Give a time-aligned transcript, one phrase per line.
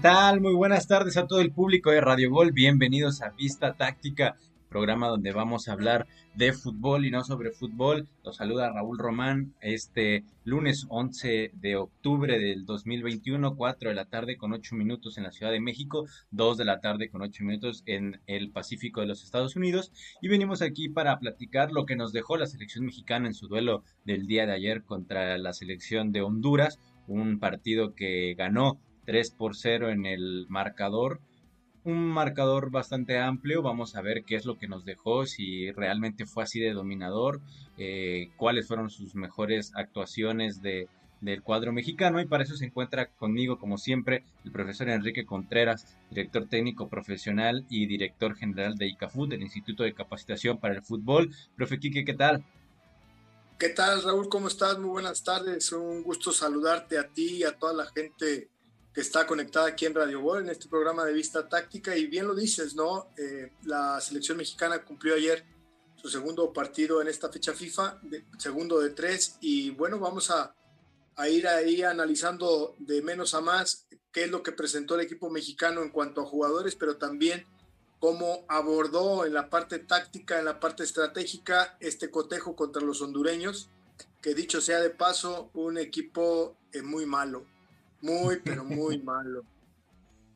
[0.00, 0.40] tal?
[0.40, 2.52] Muy buenas tardes a todo el público de Radio Gol.
[2.52, 4.36] Bienvenidos a Vista Táctica,
[4.70, 8.08] programa donde vamos a hablar de fútbol y no sobre fútbol.
[8.24, 14.38] Los saluda Raúl Román este lunes 11 de octubre del 2021, 4 de la tarde
[14.38, 17.82] con 8 minutos en la Ciudad de México, 2 de la tarde con 8 minutos
[17.84, 19.92] en el Pacífico de los Estados Unidos.
[20.22, 23.84] Y venimos aquí para platicar lo que nos dejó la selección mexicana en su duelo
[24.06, 29.56] del día de ayer contra la selección de Honduras, un partido que ganó 3 por
[29.56, 31.20] 0 en el marcador.
[31.82, 33.60] Un marcador bastante amplio.
[33.60, 37.40] Vamos a ver qué es lo que nos dejó, si realmente fue así de dominador,
[37.76, 40.86] eh, cuáles fueron sus mejores actuaciones de,
[41.20, 42.20] del cuadro mexicano.
[42.20, 47.66] Y para eso se encuentra conmigo, como siempre, el profesor Enrique Contreras, director técnico profesional
[47.68, 51.34] y director general de ICAFUT, del Instituto de Capacitación para el Fútbol.
[51.56, 52.44] Profe Quique, ¿qué tal?
[53.58, 54.28] ¿Qué tal, Raúl?
[54.28, 54.78] ¿Cómo estás?
[54.78, 55.72] Muy buenas tardes.
[55.72, 58.48] Un gusto saludarte a ti y a toda la gente
[58.92, 61.96] que está conectada aquí en Radio Gol, en este programa de Vista Táctica.
[61.96, 63.08] Y bien lo dices, ¿no?
[63.16, 65.44] Eh, la selección mexicana cumplió ayer
[65.96, 68.00] su segundo partido en esta fecha FIFA,
[68.38, 69.36] segundo de tres.
[69.40, 70.54] Y bueno, vamos a,
[71.16, 75.30] a ir ahí analizando de menos a más qué es lo que presentó el equipo
[75.30, 77.46] mexicano en cuanto a jugadores, pero también
[78.00, 83.68] cómo abordó en la parte táctica, en la parte estratégica, este cotejo contra los hondureños,
[84.20, 87.46] que dicho sea de paso, un equipo eh, muy malo
[88.02, 89.42] muy, pero muy malo.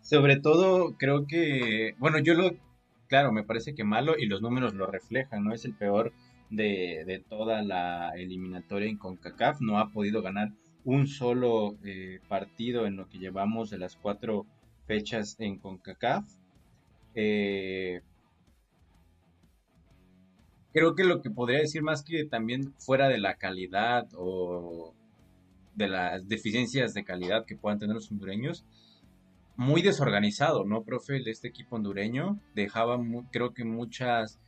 [0.00, 2.50] Sobre todo, creo que, bueno, yo lo,
[3.08, 5.54] claro, me parece que malo y los números lo reflejan, ¿no?
[5.54, 6.12] Es el peor
[6.50, 10.52] de, toda la eliminatoria en CONCACAF, no ha podido ganar
[10.84, 14.46] un solo eh, partido en lo que llevamos de las cuatro
[14.86, 16.26] fechas en CONCACAF.
[17.14, 18.02] Eh,
[20.72, 24.94] creo que lo que podría decir más que también fuera de la calidad o
[25.74, 28.64] de las deficiencias de calidad que puedan tener los hondureños,
[29.56, 31.22] muy desorganizado, ¿no, profe?
[31.26, 32.98] Este equipo hondureño dejaba,
[33.30, 34.40] creo que muchas...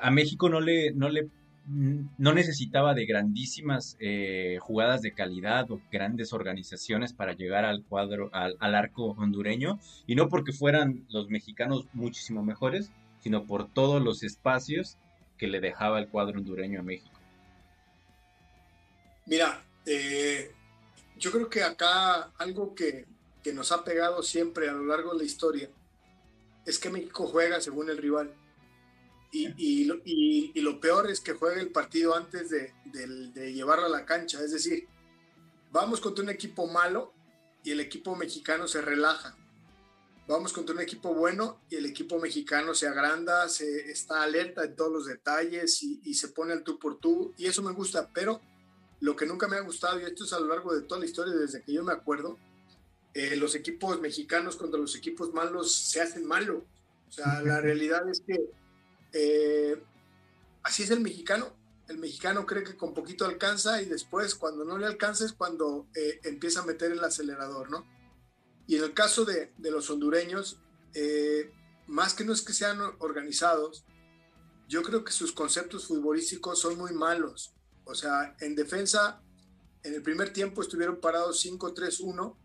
[0.00, 1.28] A México no le, no le
[1.66, 8.28] no necesitaba de grandísimas eh, jugadas de calidad o grandes organizaciones para llegar al cuadro,
[8.32, 12.90] al, al, arco hondureño, y no porque fueran los mexicanos muchísimo mejores,
[13.20, 14.96] sino por todos los espacios
[15.38, 17.18] que le dejaba el cuadro hondureño a México.
[19.26, 20.50] Mira, eh,
[21.20, 23.06] yo creo que acá algo que,
[23.52, 25.70] nos ha pegado siempre a lo largo de la historia
[26.66, 28.34] es que México juega según el rival.
[29.32, 34.42] Y, lo, peor es que juega el partido antes de, de, llevarlo a la cancha.
[34.42, 34.88] Es decir,
[35.70, 37.12] vamos contra un equipo malo
[37.62, 39.36] y el equipo mexicano se relaja.
[40.26, 44.76] Vamos contra un equipo bueno y el equipo mexicano se agranda, se está alerta en
[44.76, 47.34] todos los detalles y, y se pone al tú por tú.
[47.36, 48.40] Y eso me gusta, pero
[49.00, 51.06] lo que nunca me ha gustado, y esto es a lo largo de toda la
[51.06, 52.38] historia, desde que yo me acuerdo,
[53.14, 56.64] eh, los equipos mexicanos contra los equipos malos se hacen malo.
[57.08, 58.38] O sea, la realidad es que
[59.12, 59.82] eh,
[60.62, 61.56] así es el mexicano.
[61.88, 65.88] El mexicano cree que con poquito alcanza y después cuando no le alcanza es cuando
[65.96, 67.84] eh, empieza a meter el acelerador, ¿no?
[68.68, 70.60] Y en el caso de, de los hondureños,
[71.88, 73.84] más que no es que sean organizados,
[74.68, 77.52] yo creo que sus conceptos futbolísticos son muy malos.
[77.90, 79.20] O sea, en defensa,
[79.82, 82.36] en el primer tiempo estuvieron parados 5-3-1,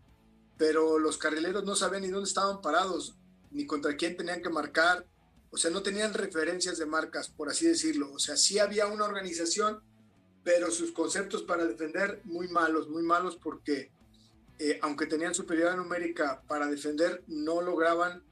[0.58, 3.16] pero los carrileros no sabían ni dónde estaban parados,
[3.50, 5.06] ni contra quién tenían que marcar.
[5.50, 8.12] O sea, no tenían referencias de marcas, por así decirlo.
[8.12, 9.80] O sea, sí había una organización,
[10.42, 13.90] pero sus conceptos para defender muy malos, muy malos porque
[14.58, 18.22] eh, aunque tenían superioridad numérica para defender, no lograban,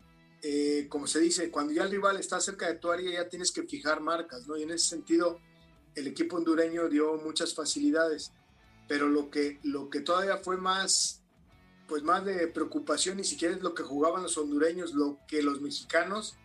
[0.42, 3.52] eh, como se dice, cuando ya el rival está cerca de tu área ya tienes
[3.52, 4.56] que fijar marcas, ¿no?
[4.56, 5.38] Y en ese sentido,
[5.94, 8.32] el equipo hondureño dio muchas facilidades,
[8.88, 11.22] pero lo que, lo que todavía fue más,
[11.88, 15.60] pues más de preocupación, ni siquiera es lo que jugaban los hondureños, lo que los
[15.60, 16.36] mexicanos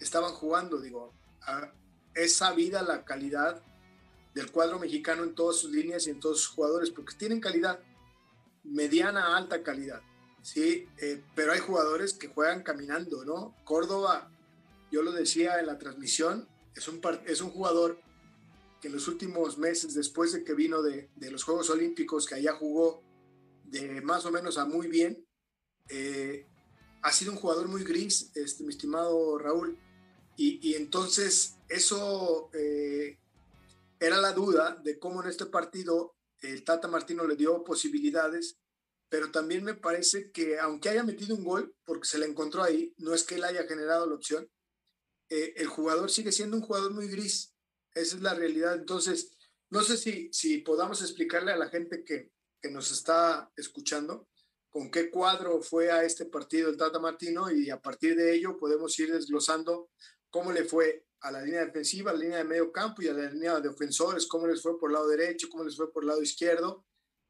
[0.00, 1.12] estaban jugando, digo,
[2.14, 3.62] es sabida la calidad
[4.34, 7.80] del cuadro mexicano en todas sus líneas y en todos sus jugadores, porque tienen calidad,
[8.64, 10.02] mediana, alta calidad,
[10.42, 10.88] ¿sí?
[10.98, 13.54] Eh, pero hay jugadores que juegan caminando, ¿no?
[13.64, 14.30] Córdoba,
[14.90, 17.98] yo lo decía en la transmisión, es un, es un jugador
[18.80, 22.54] que en los últimos meses, después de que vino de, los Juegos Olímpicos, que allá
[22.54, 23.02] jugó
[23.64, 25.26] de más o menos a muy bien,
[25.88, 26.46] eh,
[27.02, 29.78] ha sido un jugador muy gris, este, mi estimado Raúl.
[30.38, 33.18] Y, entonces eso eh,
[33.98, 38.58] era la duda de cómo en este partido el Tata Martino le dio posibilidades,
[39.08, 42.92] pero también me parece que aunque haya metido un gol, porque se le encontró ahí,
[42.98, 44.50] no es que él haya generado la opción,
[45.30, 47.55] eh, el jugador sigue siendo un jugador muy gris.
[47.96, 48.74] Esa es la realidad.
[48.74, 49.36] Entonces,
[49.70, 54.28] no sé si, si podamos explicarle a la gente que, que nos está escuchando
[54.68, 58.58] con qué cuadro fue a este partido el Tata Martino y a partir de ello
[58.58, 59.88] podemos ir desglosando
[60.28, 63.14] cómo le fue a la línea defensiva, a la línea de medio campo y a
[63.14, 66.02] la línea de ofensores, cómo les fue por el lado derecho, cómo les fue por
[66.02, 66.84] el lado izquierdo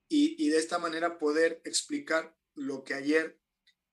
[0.09, 3.39] y, y de esta manera poder explicar lo que ayer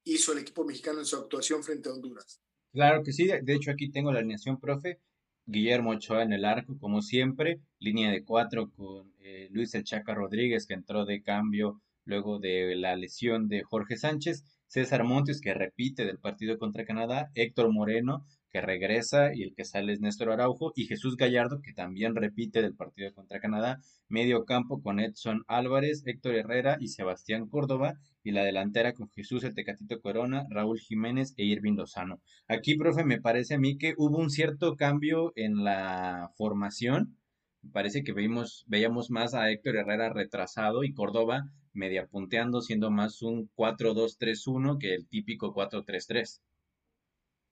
[0.04, 2.42] hizo el equipo mexicano en su actuación frente a Honduras.
[2.72, 5.00] Claro que sí, de hecho aquí tengo la alineación, profe.
[5.45, 10.13] Guillermo Ochoa en el arco, como siempre, línea de cuatro con eh, Luis El Chaca
[10.13, 15.54] Rodríguez, que entró de cambio luego de la lesión de Jorge Sánchez, César Montes, que
[15.54, 20.30] repite del partido contra Canadá, Héctor Moreno, que regresa y el que sale es Néstor
[20.30, 25.44] Araujo y Jesús Gallardo que también repite del partido contra Canadá, medio campo con Edson
[25.48, 30.80] Álvarez, Héctor Herrera y Sebastián Córdoba y la delantera con Jesús el Tecatito Corona, Raúl
[30.80, 32.22] Jiménez e Irving Lozano.
[32.48, 37.18] Aquí, profe, me parece a mí que hubo un cierto cambio en la formación.
[37.64, 42.92] Me parece que veíamos, veíamos más a Héctor Herrera retrasado y Córdoba media punteando, siendo
[42.92, 46.40] más un 4-2-3-1 que el típico 4-3-3.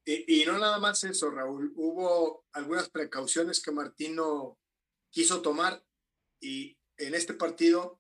[0.04, 1.72] Y, no nada más eso, Raúl.
[1.76, 4.58] Hubo algunas precauciones que Martino
[5.12, 5.84] quiso tomar
[6.40, 8.00] y en este partido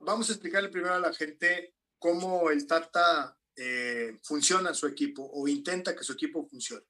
[0.00, 5.46] vamos a explicarle primero a la gente cómo el Tata eh, funciona su equipo o
[5.46, 6.84] intenta que su equipo funcione.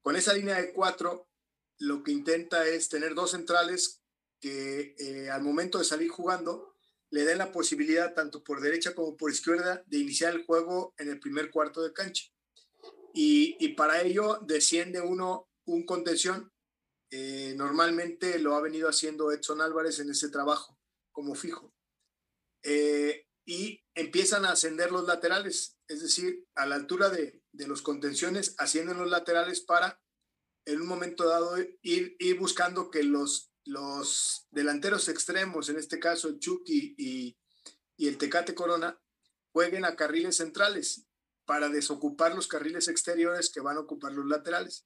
[0.00, 1.28] Con esa línea de cuatro,
[1.78, 4.00] lo que intenta es tener dos centrales
[4.40, 6.74] que eh, al momento de salir jugando
[7.10, 11.08] le den la posibilidad, tanto por derecha como por izquierda, de iniciar el juego en
[11.10, 12.30] el primer cuarto de cancha
[13.20, 16.52] y, para ello desciende uno un contención.
[17.10, 20.78] Eh, normalmente lo ha venido haciendo Edson Álvarez en ese trabajo
[21.10, 21.74] como fijo.
[22.62, 28.54] Eh, y empiezan a ascender los laterales, es decir, a la altura de, los contenciones,
[28.56, 30.00] ascienden los laterales para
[30.64, 36.38] en un momento dado ir, buscando que los, los delanteros extremos, en este caso el
[36.38, 39.00] Chucky y el Tecate Corona,
[39.50, 41.07] jueguen a carriles centrales
[41.48, 44.84] para desocupar los carriles exteriores que van a ocupar los laterales.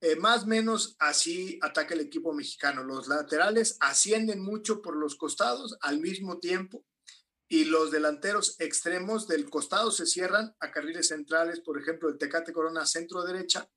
[0.00, 2.82] Eh, más o menos así ataca el equipo mexicano.
[2.82, 6.86] Los laterales ascienden mucho por los costados al mismo tiempo
[7.46, 12.54] y los delanteros extremos del costado se cierran a carriles centrales, por ejemplo, el Tecate
[12.54, 13.68] Corona centro derecha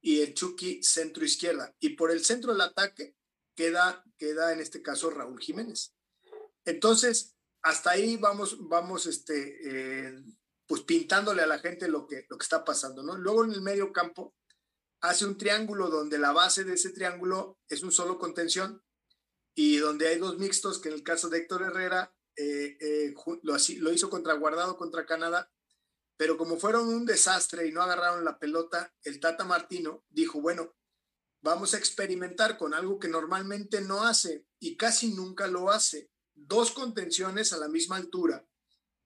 [0.00, 1.72] y el Chucky centro izquierda.
[1.78, 3.14] Y por el centro del ataque
[3.54, 5.94] queda, queda en este caso Raúl Jiménez.
[6.64, 10.24] Entonces, hasta ahí vamos, vamos este, eh,
[10.66, 13.16] pues pintándole a la gente lo que, lo que está pasando, ¿no?
[13.16, 14.34] Luego en el medio campo
[15.00, 18.82] hace un triángulo donde la base de ese triángulo es un solo contención
[19.54, 23.56] y donde hay dos mixtos, que en el caso de Héctor Herrera eh, eh, lo,
[23.78, 25.52] lo hizo contra Guardado contra Canadá,
[26.16, 30.74] pero como fueron un desastre y no agarraron la pelota, el Tata Martino dijo, bueno,
[31.42, 36.72] vamos a experimentar con algo que normalmente no hace y casi nunca lo hace, dos
[36.72, 38.48] contenciones a la misma altura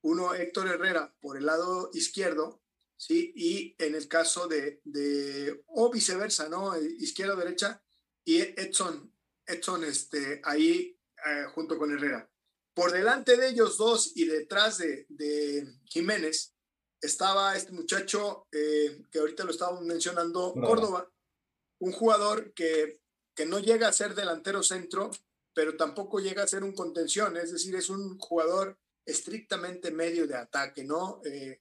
[0.02, 2.62] uno Héctor Herrera por el lado izquierdo,
[2.96, 3.32] ¿sí?
[3.34, 6.76] Y en el caso de, de o viceversa, ¿no?
[6.80, 7.82] Izquierda, derecha,
[8.24, 9.12] y Edson,
[9.46, 12.30] Edson este, ahí eh, junto con Herrera.
[12.74, 16.54] Por delante de ellos dos y detrás de, de Jiménez
[17.00, 21.10] estaba este muchacho eh, que ahorita lo estábamos mencionando, Córdoba,
[21.80, 23.00] un jugador que,
[23.34, 25.10] que no llega a ser delantero centro,
[25.54, 28.78] pero tampoco llega a ser un contención, es decir, es un jugador
[29.08, 31.20] estrictamente medio de ataque, ¿no?
[31.24, 31.60] Eh,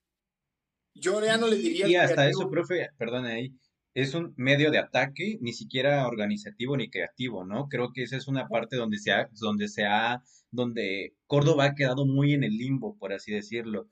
[0.94, 1.88] yo ya no le diría...
[1.88, 3.54] Y hasta eso, profe, perdón ahí,
[3.94, 7.68] es un medio de ataque, ni siquiera organizativo ni creativo, ¿no?
[7.70, 11.76] Creo que esa es una parte donde se ha, donde se ha, donde Córdoba ha
[11.76, 13.88] quedado muy en el limbo, por así decirlo.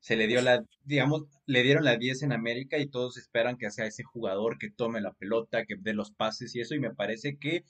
[0.00, 3.70] Se le dio la, digamos, le dieron la 10 en América y todos esperan que
[3.70, 6.94] sea ese jugador que tome la pelota, que dé los pases y eso, y me
[6.94, 7.64] parece que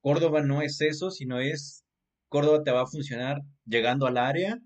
[0.00, 1.83] Córdoba no es eso, sino es
[2.34, 4.60] Córdoba te va a funcionar llegando al área,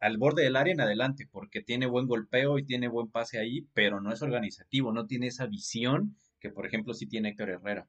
[0.00, 3.68] al borde del área en adelante, porque tiene buen golpeo y tiene buen pase ahí,
[3.72, 7.88] pero no es organizativo, no tiene esa visión que, por ejemplo, sí tiene Héctor Herrera.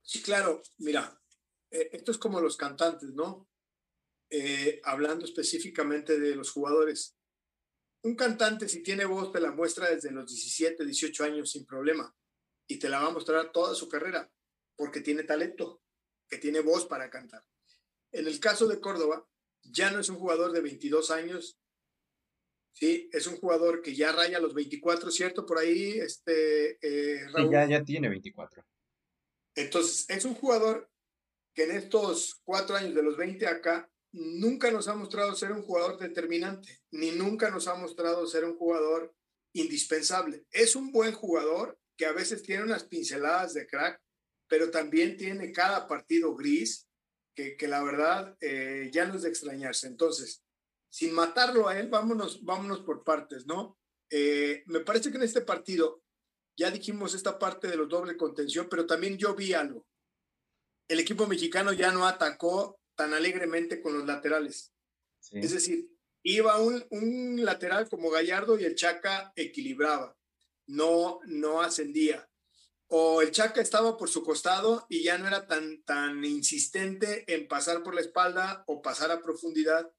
[0.00, 1.20] Sí, claro, mira,
[1.70, 3.46] eh, esto es como los cantantes, ¿no?
[4.30, 7.14] Eh, hablando específicamente de los jugadores.
[8.04, 12.16] Un cantante, si tiene voz, te la muestra desde los 17, 18 años sin problema
[12.66, 14.32] y te la va a mostrar toda su carrera
[14.76, 15.82] porque tiene talento
[16.30, 17.44] que tiene voz para cantar.
[18.12, 19.26] En el caso de Córdoba,
[19.62, 21.58] ya no es un jugador de 22 años,
[22.72, 25.44] sí, es un jugador que ya raya los 24, ¿cierto?
[25.44, 28.64] Por ahí, este, eh, ya, ya tiene 24.
[29.56, 30.90] Entonces, es un jugador
[31.54, 35.62] que en estos cuatro años de los 20 acá, nunca nos ha mostrado ser un
[35.62, 39.14] jugador determinante, ni nunca nos ha mostrado ser un jugador
[39.52, 40.46] indispensable.
[40.50, 44.00] Es un buen jugador que a veces tiene unas pinceladas de crack,
[44.50, 46.88] pero también tiene cada partido gris,
[47.36, 49.86] que, que la verdad eh, ya no es de extrañarse.
[49.86, 50.42] Entonces,
[50.90, 53.78] sin matarlo a él, vámonos, vámonos por partes, ¿no?
[54.10, 56.02] Eh, me parece que en este partido,
[56.56, 59.86] ya dijimos esta parte de los doble contención, pero también yo vi algo.
[60.88, 64.72] El equipo mexicano ya no atacó tan alegremente con los laterales.
[65.30, 65.88] Es decir,
[66.24, 70.18] iba un, un, lateral como Gallardo y el Chaca equilibraba,
[70.66, 72.29] no, no ascendía.
[72.92, 77.46] O el Chaca estaba por su costado y ya no era tan, tan insistente en
[77.46, 79.92] pasar por la espalda o pasar a profundidad.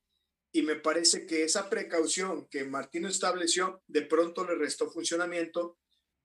[0.51, 5.77] Y me parece que esa precaución que Martino estableció de pronto le restó funcionamiento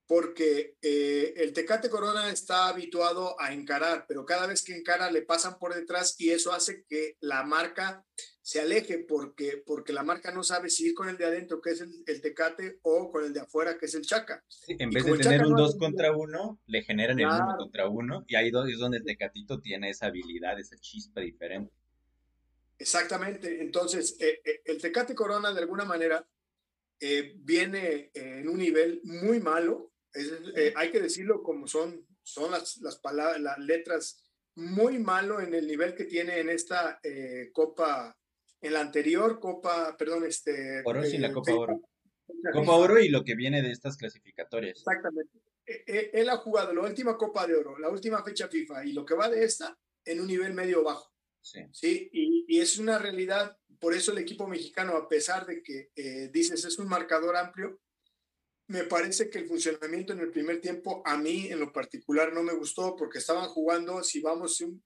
[0.08, 5.22] porque eh, el Tecate Corona está habituado a encarar, pero cada vez que encara le
[5.22, 8.04] pasan por detrás y eso hace que la marca
[8.46, 11.70] se aleje porque, porque la marca no sabe si ir con el de adentro, que
[11.70, 14.44] es el, Tecate, o con el de afuera, que es el Chaca.
[14.68, 18.36] en vez de tener un 2 contra 1, le generan el 1 contra 1 y
[18.36, 21.74] ahí es donde el Tecatito tiene esa habilidad, esa chispa diferente.
[22.78, 26.24] Exactamente, entonces eh, eh, el Tecate Corona de alguna manera
[27.38, 32.96] viene en un nivel muy malo, eh, hay que decirlo como son, son las, las,
[32.96, 34.26] palabras, las letras
[34.56, 38.16] muy malo en el nivel que tiene en esta eh, Copa,
[38.60, 40.82] en la anterior Copa, perdón, este...
[40.84, 41.80] Oro sin la eh, Copa Oro.
[42.52, 44.78] Copa Oro y lo que viene de estas clasificatorias.
[44.78, 45.38] Exactamente.
[45.64, 48.92] E, e, él ha jugado la última Copa de Oro, la última fecha FIFA y
[48.92, 51.12] lo que va de esta en un nivel medio bajo.
[51.40, 51.60] Sí.
[51.72, 52.08] ¿sí?
[52.12, 55.90] Y, y es una realidad, por eso el equipo mexicano, a pesar de que
[56.32, 57.80] dices es un marcador amplio,
[58.68, 62.42] me parece que el funcionamiento en el primer tiempo a mí en lo particular no
[62.42, 64.82] me gustó porque estaban jugando, si vamos un,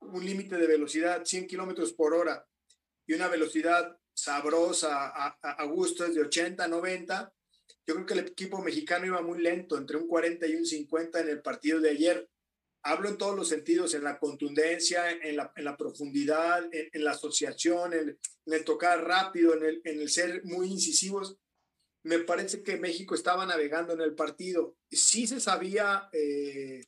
[0.00, 2.46] un límite de velocidad 100 kilómetros por hora
[3.06, 7.32] y una velocidad sabrosa a, gusto es de 80, 90,
[7.86, 11.20] yo creo que el equipo mexicano iba muy lento, entre un 40 y un 50
[11.20, 12.28] en el partido de ayer.
[12.84, 17.12] Hablo en todos los sentidos, en la contundencia, en la, en la profundidad, en, la
[17.12, 21.38] asociación, en, en, el tocar rápido, en el, en el ser muy incisivos
[22.04, 24.76] me parece que México estaba navegando en el partido.
[24.90, 26.84] Sí se sabía, eh,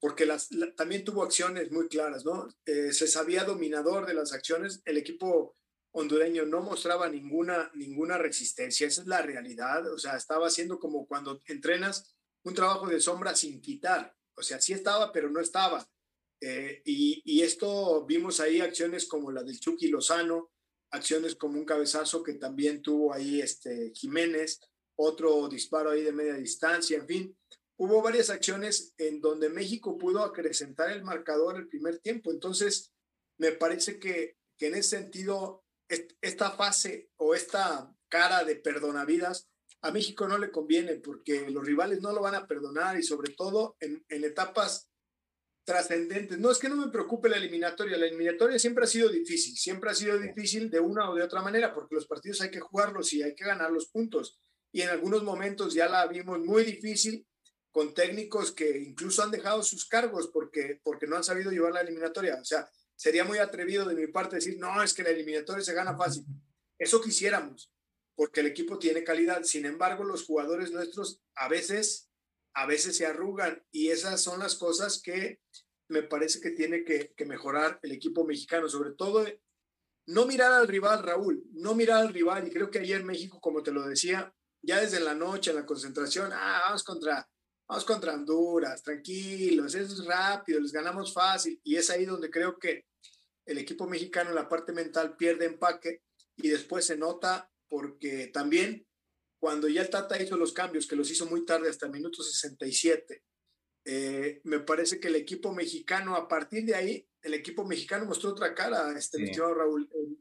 [0.00, 2.48] porque las, también tuvo acciones muy claras, ¿no?
[2.64, 4.82] Eh, se sabía dominador de las acciones.
[4.84, 5.56] El equipo
[5.92, 8.86] hondureño no mostraba ninguna, ninguna resistencia.
[8.86, 9.90] Esa es la realidad.
[9.92, 14.14] O sea, estaba haciendo como cuando entrenas un trabajo de sombra sin quitar.
[14.36, 15.88] O sea, sí estaba, pero no estaba.
[16.40, 20.50] Eh, y, y, esto vimos ahí acciones como la del Chucky Lozano,
[20.90, 24.60] acciones como un cabezazo que también tuvo ahí este Jiménez,
[24.96, 27.38] otro disparo ahí de media distancia, en fin,
[27.76, 32.30] hubo varias acciones en donde México pudo acrecentar el marcador el primer tiempo.
[32.30, 32.92] Entonces,
[33.38, 39.48] me parece que, que en ese sentido, esta fase o esta cara de perdonavidas
[39.82, 43.32] a México no le conviene porque los rivales no lo van a perdonar y sobre
[43.34, 44.90] todo en, en etapas
[45.64, 46.38] trascendentes.
[46.38, 49.90] No es que no me preocupe la eliminatoria, la eliminatoria siempre ha sido difícil, siempre
[49.90, 53.12] ha sido difícil de una o de otra manera, porque los partidos hay que jugarlos
[53.12, 54.38] y hay que ganar los puntos.
[54.72, 57.26] Y en algunos momentos ya la vimos muy difícil
[57.76, 61.82] con técnicos que incluso han dejado sus cargos porque, porque no han sabido llevar la
[61.82, 62.38] eliminatoria.
[62.40, 65.74] O sea, sería muy atrevido de mi parte decir, no, es que la eliminatoria se
[65.74, 66.24] gana fácil.
[66.78, 67.70] Eso quisiéramos,
[68.14, 69.42] porque el equipo tiene calidad.
[69.42, 72.08] Sin embargo, los jugadores nuestros a veces
[72.54, 75.40] a veces se arrugan y esas son las cosas que
[75.90, 79.22] me parece que tiene que, mejorar el equipo mexicano, sobre todo
[80.06, 83.62] no mirar al rival, Raúl, no mirar al rival y creo que ayer México, como
[83.62, 87.28] te lo decía, ya desde la noche en la concentración, ah, vamos contra,
[87.68, 92.86] vamos contra Honduras, tranquilos, es rápido, les ganamos fácil y es ahí donde creo que
[93.44, 96.02] el equipo mexicano en la parte mental pierde empaque
[96.36, 98.86] y después se nota porque también
[99.38, 102.22] cuando ya el Tata hizo los cambios, que los hizo muy tarde, hasta el minuto
[102.22, 103.22] 67,
[103.84, 108.30] eh, me parece que el equipo mexicano, a partir de ahí, el equipo mexicano mostró
[108.30, 109.32] otra cara, este sí.
[109.38, 109.88] Raúl.
[109.92, 110.16] Eh,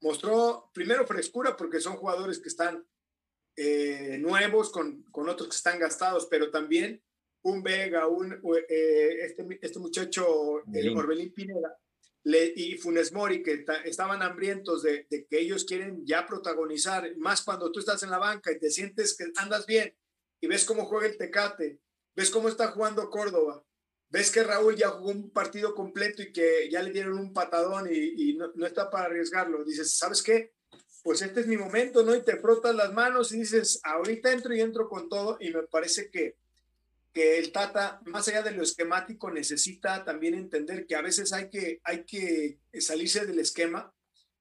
[0.00, 2.86] mostró primero frescura porque son jugadores que están
[3.60, 7.02] eh, nuevos con, con, otros que están gastados, pero también
[7.42, 11.76] un Vega, un, este, este muchacho, el Orbelín Pineda,
[12.24, 17.80] y Funes Mori, que estaban hambrientos de, que ellos quieren ya protagonizar, más cuando tú
[17.80, 19.92] estás en la banca y te sientes que andas bien
[20.40, 21.80] y ves cómo juega el Tecate,
[22.14, 23.64] ves cómo está jugando Córdoba,
[24.08, 27.88] ves que Raúl ya jugó un partido completo y que ya le dieron un patadón
[27.90, 29.64] y, no, no, está para arriesgarlo.
[29.64, 30.52] Dices, ¿sabes qué?
[31.02, 32.14] Pues este es mi momento, ¿no?
[32.14, 35.62] Y te frotas las manos y dices, ahorita entro y entro con todo y me
[35.62, 36.36] parece que
[37.12, 41.48] que el Tata, más allá de lo esquemático, necesita también entender que a veces hay
[41.50, 43.92] que, hay que salirse del esquema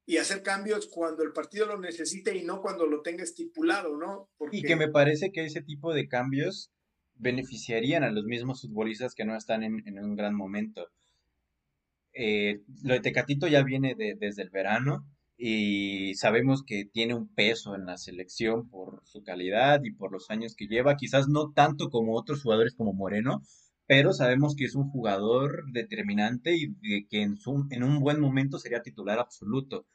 [0.06, 4.30] y hacer cambios cuando el partido lo necesite y no cuando lo tenga estipulado, ¿no?
[4.52, 6.72] Y que me parece que ese tipo de cambios
[7.16, 10.88] beneficiarían a los mismos futbolistas que no están en, un gran momento.
[12.14, 15.06] Eh, lo de Tecatito ya viene desde el verano.
[15.38, 20.30] Y sabemos que tiene un peso en la selección por su calidad y por los
[20.32, 23.44] años que lleva, quizás no tanto como otros jugadores como Moreno,
[23.86, 27.38] pero sabemos que es un jugador determinante y que en,
[27.72, 29.86] en un buen momento sería titular absoluto.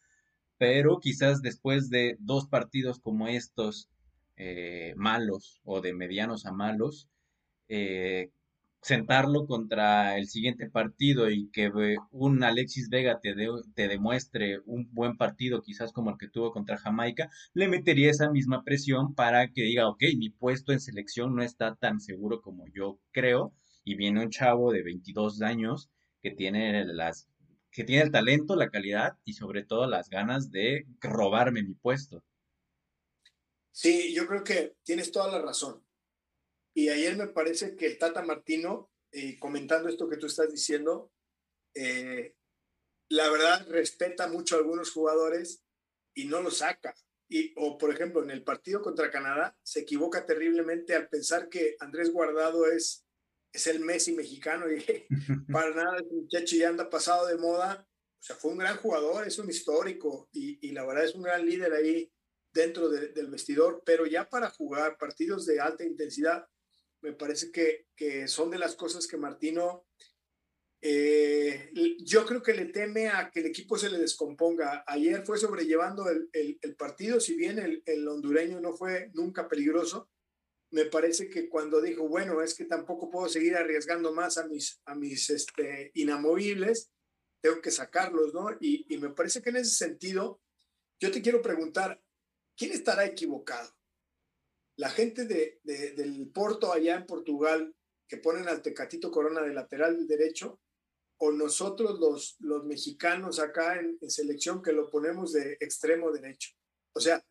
[0.58, 3.90] Pero quizás después de dos partidos como estos,
[4.36, 7.08] eh, malos o de medianos a malos,
[7.68, 8.30] eh,
[8.82, 11.70] sentarlo contra el siguiente partido y que
[12.10, 13.34] un Alexis Vega te,
[13.74, 18.30] te demuestre un buen partido, quizás como el que tuvo contra Jamaica, le metería esa
[18.30, 22.66] misma presión para que diga, ok, mi puesto en selección no está tan seguro como
[22.74, 25.88] yo creo, y viene un chavo de 22 años
[26.20, 27.28] que tiene las
[27.70, 32.22] que tiene el talento, la calidad y sobre todo las ganas de robarme mi puesto.
[33.70, 35.82] Sí, yo creo que tienes toda la razón.
[36.74, 41.12] Y ayer me parece que el Tata Martino, eh, comentando esto que tú estás diciendo,
[41.74, 42.34] eh,
[43.08, 45.62] la verdad respeta mucho a algunos jugadores
[46.14, 46.94] y no los saca.
[47.28, 51.76] Y, o, por ejemplo, en el partido contra Canadá, se equivoca terriblemente al pensar que
[51.80, 53.06] Andrés Guardado es,
[53.52, 54.84] es el Messi mexicano y
[55.52, 57.86] para nada el muchacho ya anda pasado de moda.
[58.20, 61.22] O sea, fue un gran jugador, es un histórico y, y la verdad es un
[61.22, 62.10] gran líder ahí
[62.52, 66.46] dentro del vestidor, pero ya para jugar partidos de alta intensidad,
[67.02, 69.86] me parece que, que son de las cosas que Martino,
[70.80, 71.70] eh,
[72.04, 74.84] yo creo que le teme a que el equipo se le descomponga.
[74.86, 80.10] Ayer fue sobrellevando el, el, partido, si bien el, el, hondureño no fue nunca peligroso,
[80.70, 84.80] me parece que cuando dijo, bueno, es que tampoco puedo seguir arriesgando más a mis,
[84.86, 86.90] a mis este, inamovibles,
[87.42, 88.48] tengo que sacarlos, ¿no?
[88.60, 90.40] Y, y me parece que en ese sentido,
[91.00, 92.02] yo te quiero preguntar,
[92.56, 93.72] ¿quién estará equivocado?
[94.76, 97.74] La gente de, del Porto allá en Portugal
[98.08, 100.60] que ponen al Tecatito Corona de lateral derecho,
[101.18, 106.50] o nosotros los, los mexicanos acá en, selección que lo ponemos de extremo derecho.
[106.94, 107.24] O sea,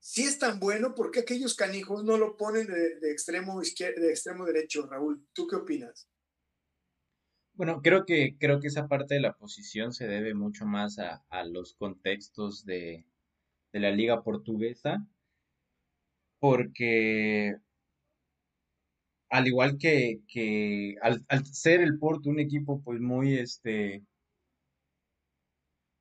[0.00, 4.10] si es tan bueno, ¿por qué aquellos canijos no lo ponen de, extremo izquierdo, de
[4.10, 5.24] extremo derecho, Raúl?
[5.32, 6.08] ¿Tú qué opinas?
[7.54, 11.24] Bueno, creo que, creo que esa parte de la posición se debe mucho más a,
[11.28, 13.06] a los contextos de,
[13.72, 15.06] de la liga portuguesa
[16.42, 17.54] porque
[19.30, 24.02] al igual que, que al, ser el Porto un equipo pues muy este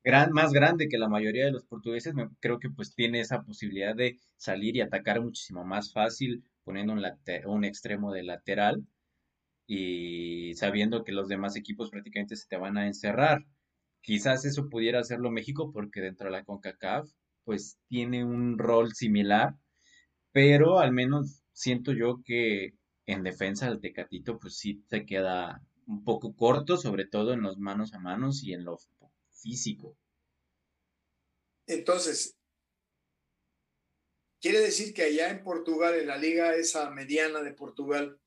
[0.04, 3.96] gran, más grande que la mayoría de los portugueses, creo que pues tiene esa posibilidad
[3.96, 7.04] de salir y atacar muchísimo más fácil poniendo un,
[7.46, 8.84] un extremo de lateral
[9.68, 13.46] y sabiendo que los demás equipos prácticamente se te van a encerrar.
[14.02, 17.12] Quizás eso pudiera hacerlo México porque dentro de la CONCACAF
[17.44, 19.56] pues tiene un rol similar
[20.32, 22.74] pero al menos siento yo que
[23.06, 27.58] en defensa del Tecatito, pues sí se queda un poco corto, sobre todo en los
[27.58, 28.80] manos a manos y en lo
[29.32, 29.98] físico.
[31.68, 32.36] Entonces,
[34.40, 38.20] quiere decir que allá en Portugal, en la liga esa mediana de Portugal,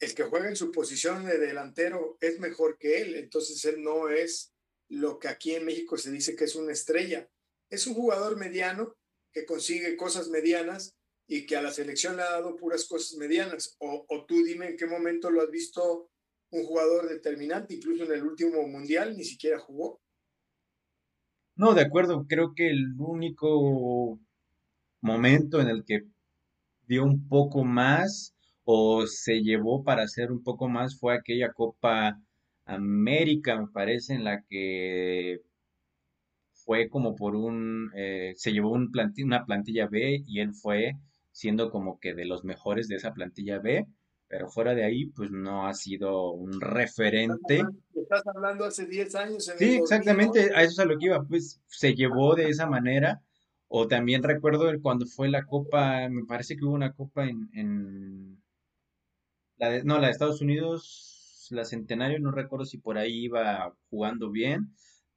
[0.00, 4.08] el que juega en su posición de delantero es mejor que él, entonces él no
[4.08, 4.52] es
[4.88, 7.28] lo que aquí en México se dice que es una estrella.
[7.70, 8.96] Es un jugador mediano
[9.32, 13.76] que consigue cosas medianas y que a la selección le ha dado puras cosas medianas.
[13.78, 16.10] O, tú dime en qué momento lo has visto
[16.50, 20.00] un jugador determinante, incluso en el último mundial ni siquiera jugó.
[21.56, 24.18] No, de acuerdo, creo que el único
[25.00, 26.02] momento en el que
[26.86, 28.34] dio un poco más
[28.64, 32.18] o se llevó para hacer un poco más fue aquella Copa
[32.64, 35.40] América, me parece, en la que
[36.52, 38.90] fue como por un, eh, se llevó un
[39.24, 40.94] una plantilla B y él fue
[41.34, 43.86] siendo como que de los mejores de esa plantilla B,
[44.28, 47.64] pero fuera de ahí, pues no ha sido un referente.
[47.92, 49.52] Estás hablando hace 10 años.
[49.58, 53.20] sí, exactamente, a eso es a lo que iba, pues se llevó de esa manera.
[53.66, 58.40] O también recuerdo cuando fue la Copa, me parece que hubo una Copa en, en
[59.56, 63.74] la de, no, la de Estados Unidos, la Centenario, no recuerdo si por ahí iba
[63.90, 64.72] jugando bien,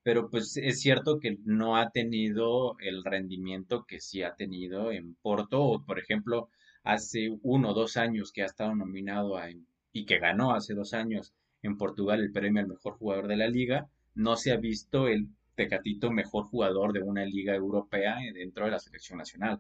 [0.08, 5.16] pero pues es cierto que no ha tenido el rendimiento que sí ha tenido en
[5.16, 6.50] Porto, o por ejemplo,
[6.84, 9.50] hace uno o dos años que ha estado nominado a,
[9.92, 13.50] y que ganó hace dos años en Portugal el premio al mejor jugador de la
[13.50, 18.72] liga, no se ha visto el Tecatito mejor jugador de una liga europea dentro de
[18.72, 19.60] la selección nacional.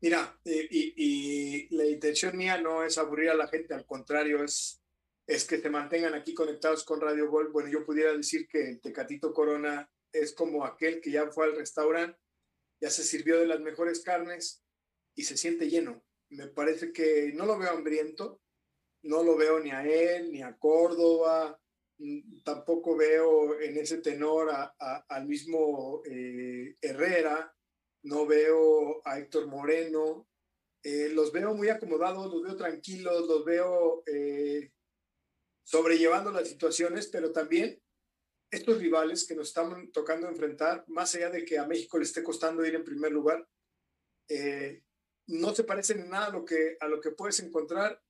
[0.00, 4.79] Mira, y, y la intención mía no es aburrir a la gente, al contrario, es
[5.30, 7.52] es que se mantengan aquí conectados con Radio Gol.
[7.52, 11.54] Bueno, yo pudiera decir que el Tecatito Corona es como aquel que ya fue al
[11.54, 12.18] restaurante,
[12.82, 14.64] ya se sirvió de las mejores carnes
[15.14, 16.02] y se siente lleno.
[16.30, 18.40] Me parece que no lo veo hambriento,
[19.02, 21.60] no lo veo ni a él, ni a Córdoba,
[21.98, 27.54] mm, tampoco veo en ese tenor al mismo eh, Herrera,
[28.02, 30.26] no veo a Héctor Moreno,
[30.82, 34.72] eh, los veo muy acomodados, los veo tranquilos, los veo eh,
[35.70, 37.80] sobrellevando las situaciones, pero también
[38.50, 42.24] estos rivales que nos están tocando enfrentar, más allá de que a México le esté
[42.24, 43.48] costando ir en primer lugar,
[44.28, 44.82] eh,
[45.28, 48.02] no se parecen en nada a lo que, a lo que puedes encontrar,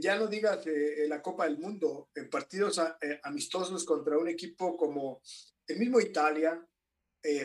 [0.00, 0.64] ya no digas
[1.08, 2.80] la Copa del Mundo, en partidos
[3.22, 5.20] amistosos contra un equipo como
[5.66, 6.66] el mismo Italia,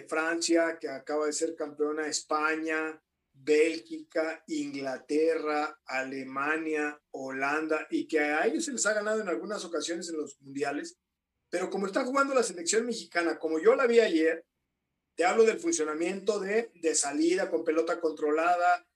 [0.08, 2.98] Francia, que acaba de ser campeona, España,
[3.44, 10.10] Bélgica, Inglaterra, Alemania, Holanda, y que a ellos se les ha ganado en algunas ocasiones
[10.10, 10.98] en los mundiales.
[11.50, 14.46] Pero como está jugando la selección mexicana, como yo la vi ayer,
[15.16, 18.88] te hablo del funcionamiento de, de salida con pelota controlada,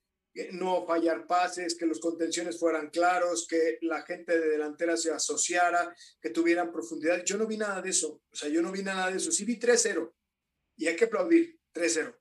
[0.52, 5.96] no fallar pases, que los contenciones fueran claros, que la gente de delantera se asociara,
[6.22, 7.24] que tuvieran profundidad.
[7.26, 8.22] Yo no vi nada de eso.
[8.30, 9.32] O sea, yo no vi nada de eso.
[9.32, 10.14] Sí vi 3-0
[10.78, 12.16] y hay que aplaudir 3-0.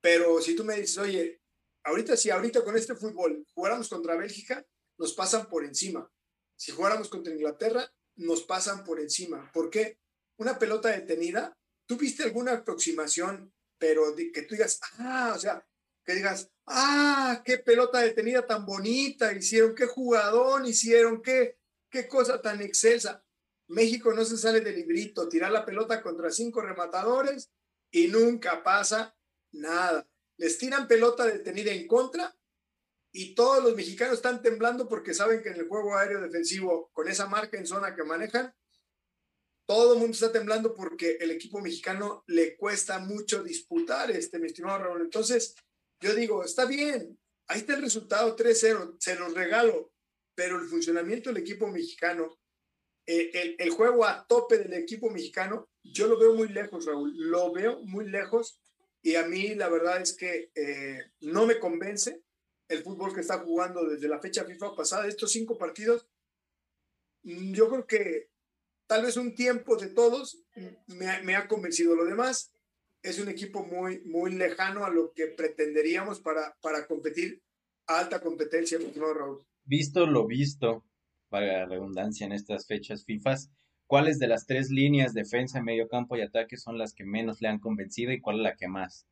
[0.00, 1.41] Pero si tú me dices, oye,
[1.84, 4.64] ahorita si ahorita con este fútbol jugáramos contra Bélgica,
[4.98, 6.10] nos pasan por encima.
[6.56, 9.50] Si jugáramos contra Inglaterra, nos pasan por encima.
[9.52, 9.98] ¿Por qué?
[10.36, 15.66] Una pelota detenida, ¿tú viste alguna aproximación, pero que tú digas, ah, o sea,
[16.04, 21.58] que digas, ah, qué pelota detenida tan bonita hicieron, qué jugadón hicieron, qué,
[21.90, 23.24] qué cosa tan excelsa.
[23.68, 27.50] México no se sale del librito, tirar la pelota contra cinco rematadores
[27.90, 29.16] y nunca pasa
[29.52, 30.06] nada
[30.42, 32.36] les tiran pelota detenida en contra
[33.12, 37.06] y todos los mexicanos están temblando porque saben que en el juego aéreo defensivo, con
[37.06, 38.52] esa marca en zona que manejan,
[39.68, 44.46] todo el mundo está temblando porque el equipo mexicano le cuesta mucho disputar, este, mi
[44.48, 45.02] estimado Raúl.
[45.02, 45.54] Entonces,
[46.00, 49.92] yo digo, está bien, ahí está el resultado 3-0, se los regalo,
[50.34, 52.40] pero el funcionamiento del equipo mexicano,
[53.06, 57.12] eh, el, el juego a tope del equipo mexicano, yo lo veo muy lejos, Raúl,
[57.16, 58.58] lo veo muy lejos
[59.02, 62.22] y a mí la verdad es que eh, no me convence
[62.68, 66.08] el fútbol que está jugando desde la fecha FIFA pasada, estos cinco partidos.
[67.24, 68.30] Mm, yo creo que
[68.86, 70.42] tal vez un tiempo de todos
[70.86, 71.96] me, ha convencido.
[71.96, 72.52] Lo demás
[73.02, 77.42] es un equipo muy, muy lejano a lo que pretenderíamos para, para competir
[77.88, 79.44] a alta competencia, Raúl.
[79.64, 80.84] Visto lo visto,
[81.28, 83.36] para la redundancia en estas fechas FIFA,
[83.92, 87.48] ¿Cuáles de las tres líneas, defensa, medio campo y ataque, son las que menos le
[87.48, 89.06] han convencido y cuál es la que más?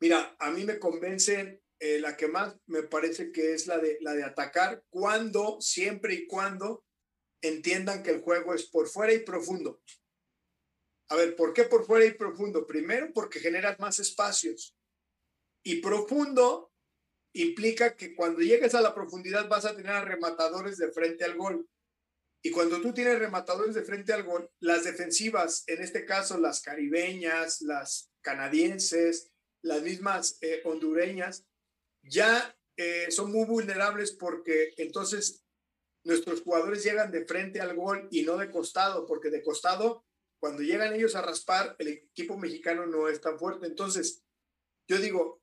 [0.00, 3.98] Mira, a mí me convence eh, la que más me parece que es la de,
[4.00, 6.84] la de atacar cuando, siempre y cuando
[7.42, 9.80] entiendan que el juego es por fuera y profundo.
[11.10, 12.66] A ver, ¿por qué por fuera y profundo?
[12.66, 14.76] Primero, porque generas más espacios.
[15.62, 16.72] Y profundo
[17.34, 21.68] implica que cuando llegues a la profundidad vas a tener rematadores de frente al gol.
[22.42, 26.62] Y cuando tú tienes rematadores de frente al gol, las defensivas, en este caso las
[26.62, 31.44] caribeñas, las canadienses, las mismas eh, hondureñas,
[32.02, 35.44] ya eh, son muy vulnerables porque entonces
[36.04, 40.04] nuestros jugadores llegan de frente al gol y no de costado, porque de costado,
[40.40, 43.66] cuando llegan ellos a raspar, el equipo mexicano no es tan fuerte.
[43.66, 44.24] Entonces,
[44.88, 45.42] yo digo,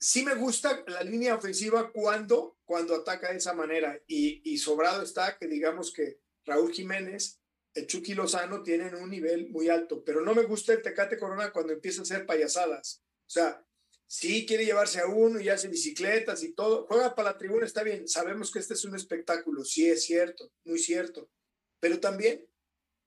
[0.00, 4.00] sí me gusta la línea ofensiva cuando, cuando ataca de esa manera.
[4.06, 7.38] Y, sobrado está que digamos que Raúl Jiménez,
[7.74, 11.52] el Chucky Lozano tienen un nivel muy alto, pero no me gusta el Tecate Corona
[11.52, 13.02] cuando empieza a hacer payasadas.
[13.26, 13.64] O sea,
[14.06, 16.86] sí quiere llevarse a uno y hace bicicletas y todo.
[16.86, 18.08] Juega para la tribuna, está bien.
[18.08, 21.30] Sabemos que este es un espectáculo, sí es cierto, muy cierto.
[21.78, 22.48] Pero también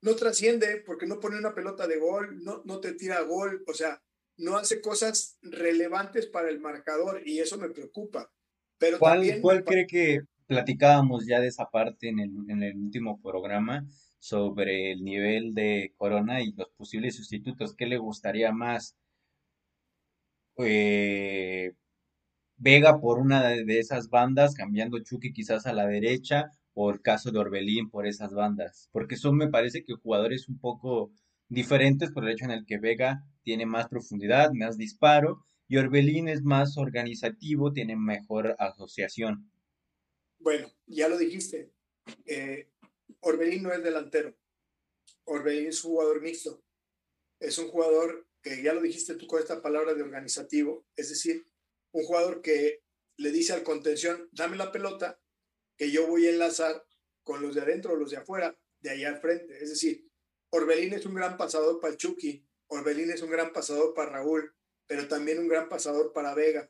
[0.01, 3.63] no trasciende porque no pone una pelota de gol, no, no te tira gol.
[3.67, 4.01] O sea,
[4.37, 8.31] no hace cosas relevantes para el marcador y eso me preocupa.
[8.77, 12.77] Pero ¿Cuál, también ¿cuál cree que platicábamos ya de esa parte en el, en el
[12.77, 13.85] último programa
[14.19, 17.75] sobre el nivel de Corona y los posibles sustitutos?
[17.75, 18.95] ¿Qué le gustaría más?
[20.57, 21.73] Eh,
[22.57, 27.31] Vega por una de esas bandas, cambiando Chucky quizás a la derecha, o el caso
[27.31, 31.11] de Orbelín por esas bandas, porque son me parece que jugadores un poco
[31.49, 36.27] diferentes por el hecho en el que Vega tiene más profundidad, más disparo, y Orbelín
[36.27, 39.49] es más organizativo, tiene mejor asociación.
[40.39, 41.71] Bueno, ya lo dijiste,
[42.25, 42.69] eh,
[43.21, 44.35] Orbelín no es delantero,
[45.25, 46.63] Orbelín es un jugador mixto,
[47.39, 51.47] es un jugador que ya lo dijiste tú con esta palabra de organizativo, es decir,
[51.93, 52.83] un jugador que
[53.17, 55.19] le dice al contención, dame la pelota,
[55.77, 56.85] que yo voy a enlazar
[57.23, 59.63] con los de adentro o los de afuera, de allá al frente.
[59.63, 60.05] Es decir,
[60.51, 64.53] Orbelín es un gran pasador para el Chucky, Orbelín es un gran pasador para Raúl,
[64.87, 66.69] pero también un gran pasador para Vega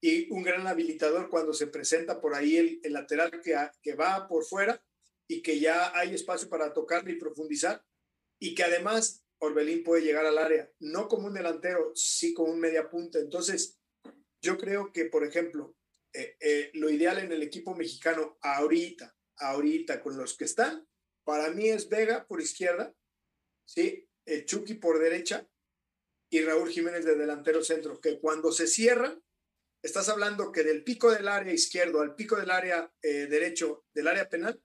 [0.00, 4.82] y un gran habilitador cuando se presenta por ahí el, lateral que, va por fuera
[5.28, 7.84] y que ya hay espacio para tocarle y profundizar
[8.40, 12.58] y que además Orbelín puede llegar al área, no como un delantero, sí como un
[12.58, 13.18] media punta.
[13.18, 13.78] Entonces,
[14.40, 15.76] yo creo que, por ejemplo,
[16.12, 20.86] eh, eh, lo ideal en el equipo mexicano ahorita, ahorita con los que están,
[21.24, 22.94] para mí es Vega por izquierda,
[23.64, 24.08] ¿sí?
[24.24, 25.48] El Chucky por derecha
[26.30, 29.20] y Raúl Jiménez de delantero centro, que cuando se cierra,
[29.82, 34.08] estás hablando que del pico del área izquierdo al pico del área eh, derecho del
[34.08, 34.62] área penal,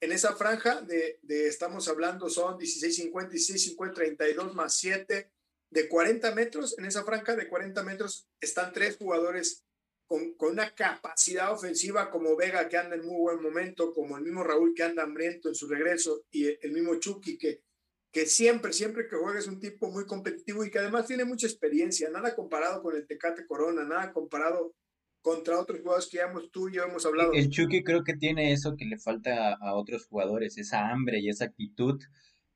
[0.00, 5.32] en esa franja de, de estamos hablando son 16.50, 16.50, 32 más 7,
[5.70, 9.64] de 40 metros, en esa franja de 40 metros están tres jugadores
[10.06, 14.24] con, con, una capacidad ofensiva como Vega que anda en muy buen momento, como el
[14.24, 17.62] mismo Raúl que anda hambriento en su regreso y el mismo Chucky que,
[18.12, 21.46] que siempre, siempre que juega es un tipo muy competitivo y que además tiene mucha
[21.46, 24.74] experiencia, nada comparado con el Tecate Corona, nada comparado
[25.20, 27.32] contra otros jugadores que ya hemos, tú y yo hemos hablado.
[27.32, 31.28] El Chucky creo que tiene eso que le falta a, otros jugadores, esa hambre y
[31.28, 32.00] esa actitud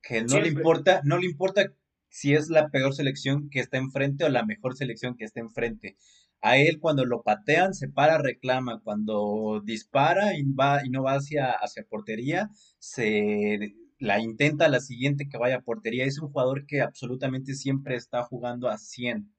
[0.01, 1.73] que no le importa, no le importa
[2.09, 5.97] si es la peor selección que está enfrente o la mejor selección que está enfrente.
[6.41, 11.15] A él cuando lo patean se para, reclama, cuando dispara y va y no va
[11.15, 16.05] hacia hacia portería, se la intenta la siguiente que vaya a portería.
[16.05, 19.33] Es un jugador que absolutamente siempre está jugando a 100.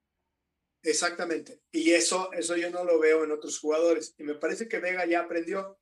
[0.82, 1.62] Exactamente.
[1.70, 4.16] Y eso, eso yo no lo veo en otros jugadores.
[4.18, 5.80] Y me parece que Vega ya aprendió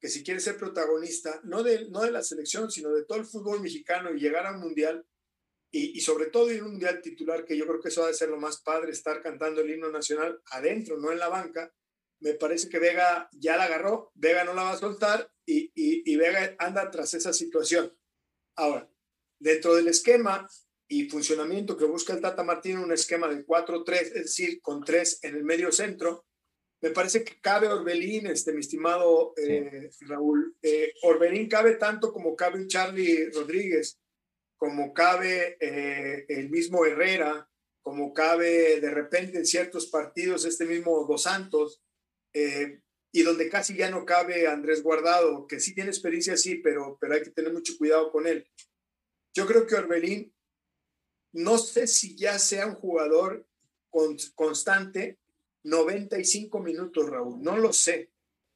[0.00, 3.26] que si quiere ser protagonista, no de, no de la selección, sino de todo el
[3.26, 5.06] fútbol mexicano y llegar a un mundial,
[5.70, 8.14] y, y sobre todo en un mundial titular, que yo creo que eso va a
[8.14, 11.70] ser lo más padre, estar cantando el himno nacional adentro, no en la banca,
[12.20, 16.16] me parece que Vega ya la agarró, Vega no la va a soltar y, y
[16.16, 17.92] Vega anda tras esa situación.
[18.56, 18.88] Ahora,
[19.38, 20.48] dentro del esquema,
[20.92, 25.18] y funcionamiento que busca el Tata Martino, un esquema de 4-3, es decir, con tres
[25.22, 26.26] en el medio centro.
[26.82, 30.54] Me parece que cabe Orbelín, este, mi estimado eh, Raúl.
[30.60, 33.98] Eh, Orbelín cabe tanto como cabe Charlie Rodríguez,
[34.58, 37.48] como cabe eh, el mismo Herrera,
[37.80, 41.80] como cabe de repente en ciertos partidos este mismo Dos Santos,
[43.12, 47.14] y donde casi ya no cabe Andrés Guardado, que sí tiene experiencia, sí, pero, pero
[47.14, 48.48] hay que tener mucho cuidado con él.
[49.34, 50.34] Yo creo que Orbelín
[51.32, 53.46] no sé si ya sea un jugador
[54.34, 55.18] constante
[55.64, 57.42] 95 minutos, Raúl.
[57.42, 58.10] No lo sé,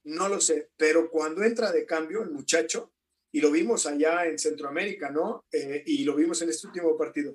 [0.05, 0.71] no lo sé.
[0.77, 2.93] Pero cuando entra de cambio el muchacho,
[3.33, 5.45] y lo vimos allá en Centroamérica, ¿no?
[5.53, 7.35] Eh, y lo vimos en este último partido.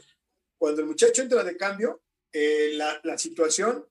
[0.58, 2.02] Cuando el muchacho entra de cambio,
[2.34, 3.86] eh, la, situación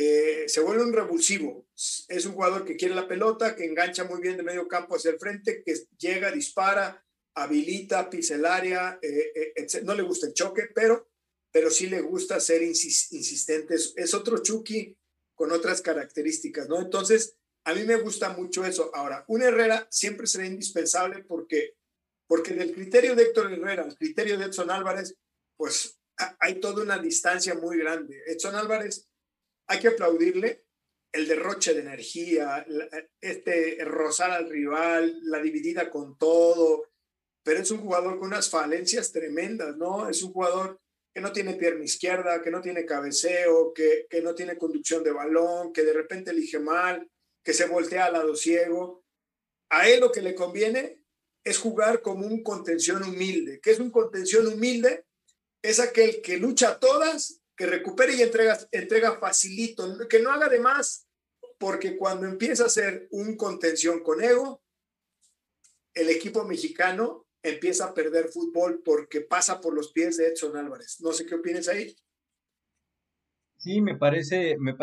[0.00, 1.66] eh, se vuelve un revulsivo.
[1.74, 5.10] Es un jugador que quiere la pelota, que engancha muy bien de medio campo hacia
[5.10, 10.34] el frente, que llega, dispara, habilita, pisa el área, eh, eh, no le gusta el
[10.34, 11.10] choque, pero,
[11.50, 13.74] pero sí le gusta ser insistente.
[13.74, 14.96] Es, otro Chucky
[15.34, 16.80] con otras características, ¿no?
[16.80, 18.92] Entonces, a mí me gusta mucho eso.
[18.94, 21.74] Ahora, un Herrera siempre será indispensable porque,
[22.28, 25.16] porque del criterio de Héctor Herrera al criterio de Edson Álvarez,
[25.56, 25.98] pues
[26.38, 28.22] hay toda una distancia muy grande.
[28.26, 29.08] Edson Álvarez,
[29.68, 30.64] hay que aplaudirle
[31.12, 32.66] el derroche de energía,
[33.20, 36.90] este rozar al rival, la dividida con todo,
[37.42, 40.08] pero es un jugador con unas falencias tremendas, ¿no?
[40.08, 40.80] Es un jugador
[41.14, 45.12] que no tiene pierna izquierda, que no tiene cabeceo, que, que no tiene conducción de
[45.12, 47.10] balón, que de repente elige mal,
[47.42, 49.02] que se voltea al lado ciego.
[49.70, 51.02] A él lo que le conviene
[51.44, 53.60] es jugar como un contención humilde.
[53.62, 55.06] ¿Qué es un contención humilde?
[55.62, 60.60] Es aquel que lucha todas, que recupera y entrega, entrega facilito, que no haga de
[60.60, 61.08] más,
[61.58, 64.62] porque cuando empieza a ser un contención con ego,
[65.92, 71.00] el equipo mexicano empieza a perder fútbol porque pasa por los pies de Edson Álvarez.
[71.00, 71.96] No sé qué opinas ahí.
[73.56, 74.76] Sí, me parece, me,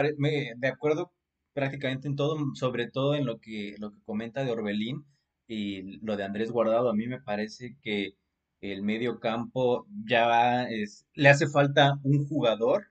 [0.57, 1.13] de acuerdo
[1.53, 5.05] prácticamente en todo, sobre todo en lo que, lo que comenta de Orbelín
[5.47, 6.89] y lo de Andrés Guardado.
[6.89, 8.17] A mí me parece que
[8.61, 12.87] el medio campo ya es, le hace falta un jugador,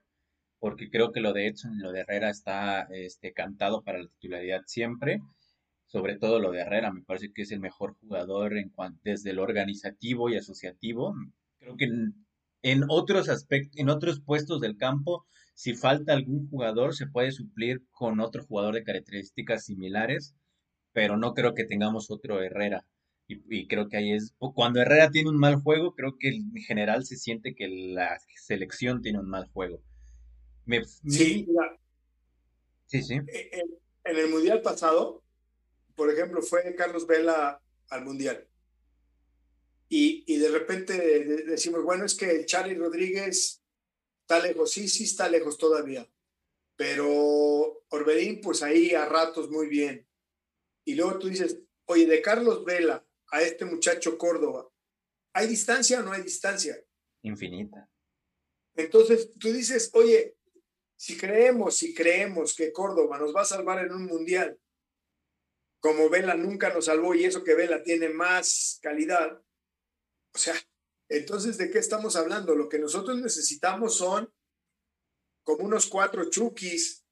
[0.59, 4.07] porque creo que lo de Edson y lo de Herrera está este, cantado para la
[4.07, 5.21] titularidad siempre
[5.95, 8.73] sobre todo lo de Herrera, me parece que es el mejor jugador en
[9.03, 11.15] desde el organizativo y asociativo.
[11.59, 11.85] Creo que
[12.63, 17.83] en, otros aspectos, en otros puestos del campo, si falta algún jugador, se puede suplir
[17.91, 20.35] con otro jugador de características similares,
[20.91, 22.85] pero no creo que tengamos otro Herrera.
[23.27, 27.05] Y, creo que ahí es, cuando Herrera tiene un mal juego, creo que en general
[27.05, 29.81] se siente que la selección tiene un mal juego.
[31.07, 31.47] sí,
[32.85, 33.15] sí, sí.
[33.27, 33.63] Eh,
[34.03, 35.23] en el Mundial pasado,
[35.95, 37.59] por ejemplo, fue Carlos Vela
[37.89, 38.47] al Mundial.
[39.89, 40.93] Y, y de repente
[41.45, 43.63] decimos, bueno, es que Charlie Rodríguez
[44.21, 46.07] está lejos, sí, sí está lejos todavía,
[46.75, 50.07] pero Orbelín, pues ahí a ratos muy bien.
[50.83, 54.69] Y luego tú dices, oye, de Carlos Vela a este muchacho Córdoba,
[55.33, 56.77] ¿hay distancia o no hay distancia?
[57.23, 57.89] Infinita.
[58.75, 60.37] Entonces tú dices, oye,
[60.95, 64.59] si creemos, si creemos que Córdoba nos va a salvar en un mundial,
[65.79, 69.41] como Vela nunca nos salvó y eso que Vela tiene más calidad,
[70.33, 70.55] o sea,
[71.07, 72.55] entonces, ¿de qué estamos hablando?
[72.55, 74.33] Lo que nosotros necesitamos son
[75.43, 77.05] como unos cuatro Chukis,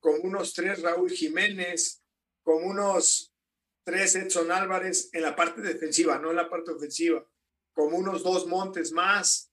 [0.00, 2.02] como unos tres Raúl Jiménez,
[2.42, 3.32] como unos
[3.88, 7.26] tres Edson Álvarez en la parte defensiva, no en la parte ofensiva,
[7.72, 9.50] como unos dos Montes más,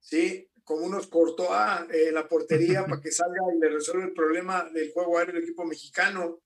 [0.00, 0.50] ¿sí?
[0.64, 4.90] Como unos Courtois en la portería para que salga y le resuelva el problema del
[4.92, 6.40] juego aéreo del equipo mexicano.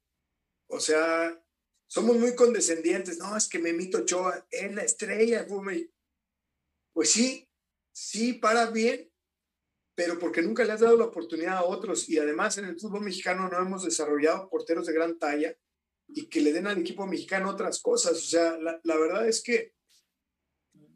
[0.66, 1.40] O sea,
[1.86, 3.18] somos muy condescendientes.
[3.18, 5.46] No, es que Memito Ochoa es la estrella.
[6.92, 7.48] Pues sí,
[7.92, 9.08] sí, para bien,
[9.94, 13.02] pero porque nunca le has dado la oportunidad a otros y además en el fútbol
[13.02, 15.56] mexicano no hemos desarrollado porteros de gran talla
[16.14, 18.12] y que le den al equipo mexicano otras cosas.
[18.12, 19.74] O sea, la, verdad es que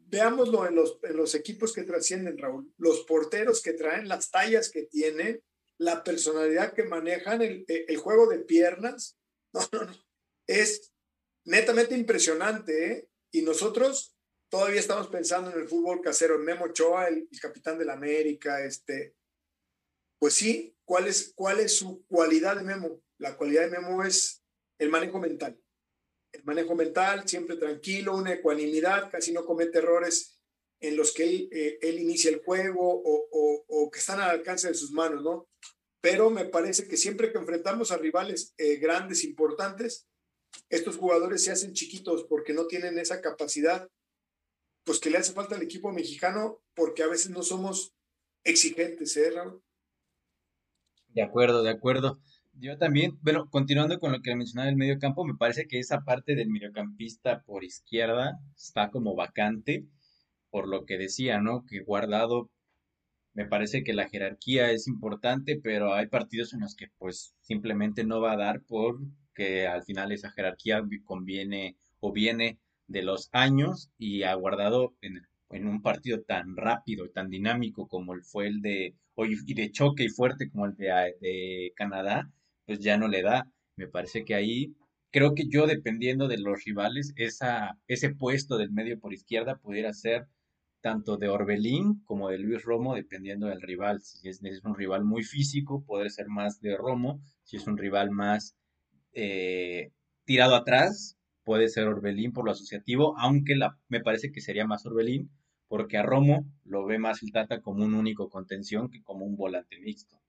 [0.07, 4.69] veámoslo en los, en los equipos que trascienden, Raúl, los porteros que traen, las tallas
[4.69, 5.41] que tienen,
[5.77, 9.17] la personalidad que manejan, el, el juego de piernas,
[9.53, 10.05] no, no, no,
[10.47, 10.91] es
[11.45, 13.09] netamente impresionante, ¿eh?
[13.31, 14.15] Y nosotros
[14.49, 18.63] todavía estamos pensando en el fútbol casero, en Memo Ochoa, el, capitán de la América,
[18.63, 19.15] este,
[20.19, 23.01] pues sí, ¿cuál es, ¿cuál es su cualidad de Memo?
[23.17, 24.43] La cualidad de Memo es
[24.77, 25.59] el manejo mental.
[26.31, 30.39] El manejo mental, siempre tranquilo, una ecuanimidad, casi no comete errores
[30.81, 34.67] en los que él, eh, él inicia el juego o, o, que están al alcance
[34.67, 35.47] de sus manos, ¿no?
[36.01, 40.07] Pero me parece que siempre que enfrentamos a rivales eh, grandes, importantes,
[40.69, 43.89] estos jugadores se hacen chiquitos porque no tienen esa capacidad
[44.83, 47.95] pues que le hace falta al equipo mexicano porque a veces no somos
[48.43, 49.63] exigentes, ¿eh, Raúl?
[51.07, 52.19] De acuerdo, de acuerdo.
[52.57, 56.01] Yo también, bueno, continuando con lo que mencionaba del medio campo, me parece que esa
[56.01, 59.85] parte del mediocampista por izquierda está como vacante,
[60.49, 61.65] por lo que decía, ¿no?
[61.65, 62.49] Que guardado,
[63.33, 68.05] me parece que la jerarquía es importante, pero hay partidos en los que pues simplemente
[68.05, 73.91] no va a dar porque al final esa jerarquía conviene o viene de los años
[73.97, 75.21] y ha guardado en,
[75.67, 80.05] un partido tan rápido y tan dinámico como el fue el de y de choque
[80.05, 82.31] y fuerte como el de Canadá,
[82.65, 83.49] pues ya no le da.
[83.75, 84.75] Me parece que ahí
[85.11, 89.93] creo que yo dependiendo de los rivales, esa, ese puesto del medio por izquierda pudiera
[89.93, 90.27] ser
[90.81, 94.01] tanto de Orbelín como de Luis Romo, dependiendo del rival.
[94.03, 97.21] Si es, un rival muy físico, puede ser más de Romo.
[97.43, 98.55] Si es un rival más
[99.13, 99.91] eh,
[100.25, 104.85] tirado atrás, puede ser Orbelín por lo asociativo, aunque la, me parece que sería más
[104.85, 105.31] Orbelín,
[105.67, 109.37] porque a Romo lo ve más el Tata como un único contención que como un
[109.37, 110.21] volante mixto.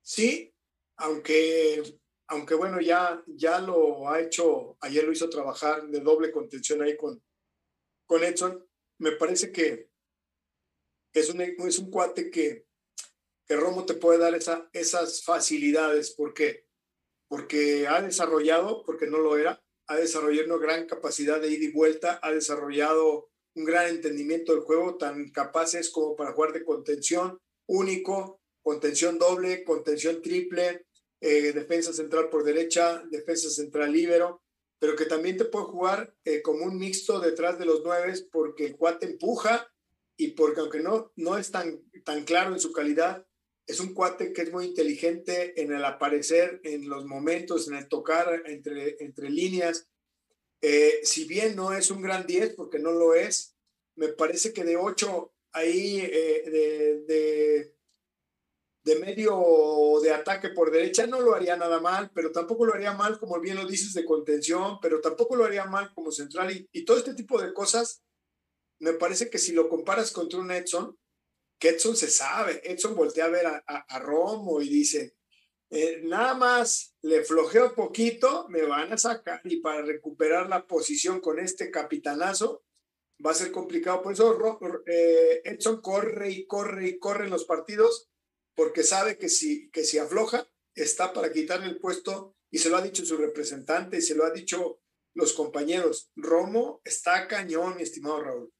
[0.00, 0.53] Sí,
[0.96, 1.82] aunque,
[2.28, 6.96] aunque bueno, ya, ya lo ha hecho, ayer lo hizo trabajar de doble contención ahí
[6.96, 7.22] con,
[8.06, 8.66] con Edson.
[8.98, 9.90] Me parece que
[11.12, 12.66] es un, es un cuate que,
[13.46, 16.12] que Romo te puede dar esa, esas facilidades.
[16.12, 16.66] porque
[17.28, 21.72] Porque ha desarrollado, porque no lo era, ha desarrollado una gran capacidad de ida y
[21.72, 27.40] vuelta, ha desarrollado un gran entendimiento del juego, tan capaces como para jugar de contención
[27.66, 30.86] único, contención doble, contención triple,
[31.20, 34.42] eh, defensa central por derecha, defensa central libero,
[34.78, 38.66] pero que también te puede jugar eh, como un mixto detrás de los nueve porque
[38.66, 39.70] el cuate empuja
[40.16, 43.26] y porque aunque no, no es tan, tan claro en su calidad,
[43.66, 47.88] es un cuate que es muy inteligente en el aparecer, en los momentos, en el
[47.88, 49.88] tocar entre, entre líneas.
[50.62, 53.56] Eh, si bien no es un gran 10, porque no lo es,
[53.94, 57.73] me parece que de 8 ahí de,
[58.84, 59.42] de, medio
[60.02, 63.40] de ataque por derecha no lo haría nada mal, pero tampoco lo haría mal, como
[63.40, 66.98] bien lo dices, de contención, pero tampoco lo haría mal como central y, y todo
[66.98, 68.02] este tipo de cosas.
[68.78, 70.96] Me parece que si lo comparas contra un Edson,
[71.64, 75.16] Edson se sabe, Edson voltea a ver a, Romo y dice,
[75.70, 81.20] eh, nada más le flojeo poquito, me van a sacar y para recuperar la posición
[81.20, 82.64] con este capitanazo
[83.24, 84.02] va a ser complicado.
[84.02, 84.38] Por eso
[84.86, 88.10] eh, Edson corre y corre y corre en los partidos
[88.54, 92.76] porque sabe que si, que si afloja está para quitarle el puesto y se lo
[92.76, 94.80] ha dicho su representante y se lo ha dicho
[95.14, 96.10] los compañeros.
[96.16, 98.52] Romo está cañón, mi estimado Raúl.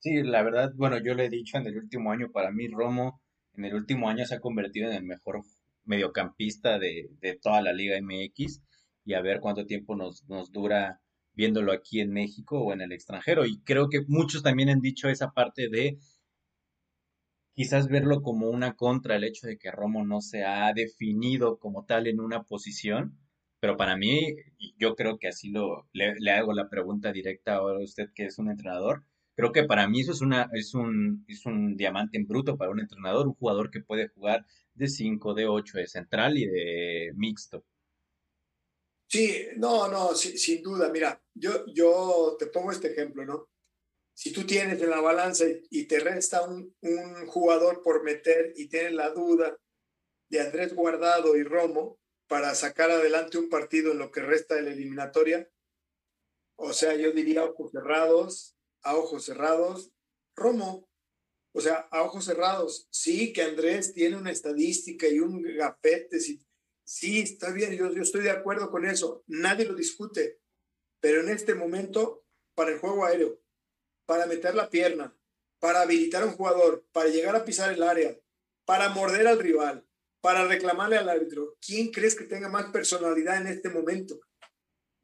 [0.00, 3.22] Sí, la verdad, bueno, yo le he dicho en el último año, para mí Romo
[3.54, 5.42] en el último año se ha convertido en el mejor
[5.84, 8.60] mediocampista de, de toda la Liga MX
[9.04, 11.00] y a ver cuánto tiempo nos, nos dura
[11.34, 13.44] viéndolo aquí en México o en el extranjero.
[13.44, 15.98] Y creo que muchos también han dicho esa parte de
[17.54, 21.84] quizás verlo como una contra el hecho de que Romo no se ha definido como
[21.86, 23.18] tal en una posición,
[23.60, 24.34] Pero para mí,
[24.78, 28.26] yo creo que así lo, le, le hago la pregunta directa ahora a usted que
[28.26, 29.04] es un entrenador.
[29.36, 32.70] Creo que para mí eso es una, es un, es un diamante en bruto para
[32.70, 37.12] un entrenador, un jugador que puede jugar de 5, de 8, de central y de
[37.16, 37.64] mixto.
[39.08, 40.90] Sí, no, no, sin duda.
[40.90, 43.48] Mira, yo, yo te pongo este ejemplo, ¿no?
[44.14, 48.68] Si tú tienes en la balanza y te resta un, un jugador por meter y
[48.68, 49.58] tienes la duda
[50.30, 54.62] de Andrés Guardado y Romo para sacar adelante un partido en lo que resta de
[54.62, 55.48] la eliminatoria,
[56.56, 59.92] o sea, yo diría ojos cerrados, a ojos cerrados,
[60.36, 60.88] Romo,
[61.52, 62.88] o sea, a ojos cerrados.
[62.90, 66.44] Sí, que Andrés tiene una estadística y un gafete, sí,
[66.84, 70.40] sí está bien, yo, yo estoy de acuerdo con eso, nadie lo discute,
[71.00, 73.40] pero en este momento, para el juego aéreo,
[74.06, 75.14] para meter la pierna,
[75.58, 78.16] para habilitar a un jugador, para llegar a pisar el área,
[78.64, 79.86] para morder al rival,
[80.20, 84.18] para reclamarle al árbitro, ¿quién crees que tenga más personalidad en este momento?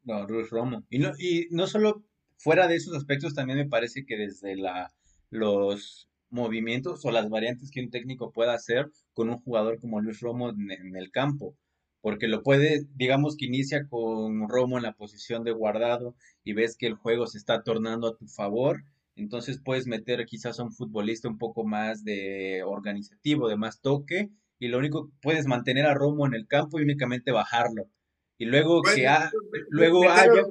[0.03, 0.85] No, Ruiz Romo.
[0.89, 2.03] Y no, y no solo
[2.37, 4.91] fuera de esos aspectos, también me parece que desde la,
[5.29, 10.19] los movimientos o las variantes que un técnico pueda hacer con un jugador como Luis
[10.21, 11.55] Romo en, el campo,
[12.01, 16.75] porque lo puede, digamos que inicia con Romo en la posición de guardado y ves
[16.75, 18.83] que el juego se está tornando a tu favor,
[19.15, 24.29] entonces puedes meter quizás a un futbolista un poco más de organizativo, de más toque,
[24.57, 27.87] y lo único puedes mantener a Romo en el campo y únicamente bajarlo.
[28.37, 29.07] Y luego que
[29.69, 30.43] luego haya,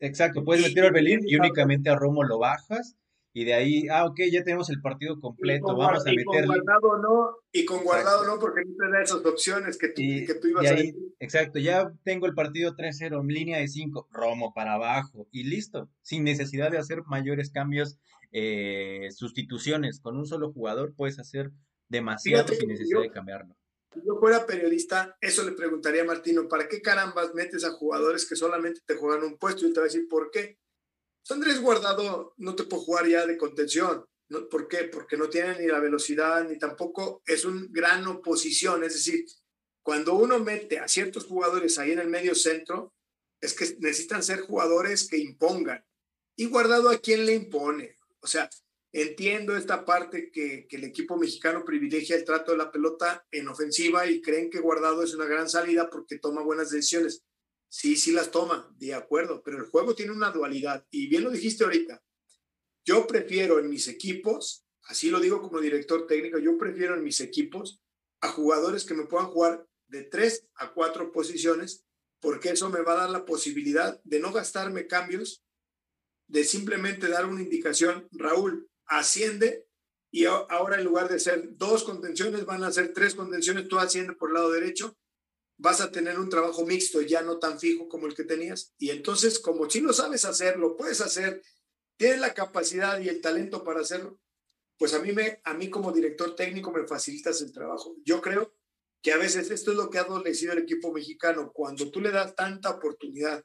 [0.00, 2.96] exacto, puedes meter a Orbelín y únicamente a Romo lo bajas
[3.36, 6.22] y de ahí, ah, ok, ya tenemos el partido completo, vamos a meterle.
[6.22, 9.88] Y con guardado no, y con guardado no, porque no te da esas opciones que
[9.88, 10.94] tú, que tú ibas a decir.
[11.18, 15.90] Exacto, ya tengo el partido 3-0 en línea de 5, Romo para abajo, y listo,
[16.00, 17.98] sin necesidad de hacer mayores cambios,
[18.30, 21.50] eh, sustituciones, con un solo jugador puedes hacer
[21.88, 23.56] demasiado sin necesidad de cambiarlo.
[23.92, 28.28] Si yo fuera periodista, eso le preguntaría a Martino, ¿para qué carambas metes a jugadores
[28.28, 29.66] que solamente te juegan un puesto?
[29.66, 30.58] Y te va a decir, ¿por qué?
[31.30, 34.04] Andrés Guardado no te puede jugar ya de contención.
[34.50, 34.84] ¿Por qué?
[34.84, 38.84] Porque no tiene ni la velocidad ni tampoco es un gran oposición.
[38.84, 39.24] Es decir,
[39.82, 42.94] cuando uno mete a ciertos jugadores ahí en el medio centro,
[43.40, 45.84] es que necesitan ser jugadores que impongan.
[46.36, 47.96] Y Guardado a quién le impone.
[48.20, 48.50] O sea,
[48.92, 53.48] entiendo esta parte que, que el equipo mexicano privilegia el trato de la pelota en
[53.48, 57.22] ofensiva y creen que Guardado es una gran salida porque toma buenas decisiones
[57.76, 61.30] Sí, sí las toma, de acuerdo, pero el juego tiene una dualidad y bien lo
[61.32, 62.04] dijiste ahorita.
[62.84, 67.18] Yo prefiero en mis equipos, así lo digo como director técnico, yo prefiero en mis
[67.18, 67.82] equipos
[68.20, 71.84] a jugadores que me puedan jugar de tres a cuatro posiciones,
[72.20, 75.44] porque eso me va a dar la posibilidad de no gastarme cambios,
[76.28, 79.66] de simplemente dar una indicación, Raúl, asciende
[80.12, 84.12] y ahora en lugar de ser dos contenciones van a ser tres contenciones, tú asciende
[84.12, 84.96] por el lado derecho
[85.56, 88.74] vas a tener un trabajo mixto, ya no tan fijo como el que tenías.
[88.78, 91.42] Y entonces, como si lo sabes hacer, lo puedes hacer,
[91.96, 94.20] tienes la capacidad y el talento para hacerlo,
[94.78, 97.96] pues a mí, me, a mí como director técnico me facilitas el trabajo.
[98.04, 98.54] Yo creo
[99.02, 102.10] que a veces esto es lo que ha adolecido el equipo mexicano, cuando tú le
[102.10, 103.44] das tanta oportunidad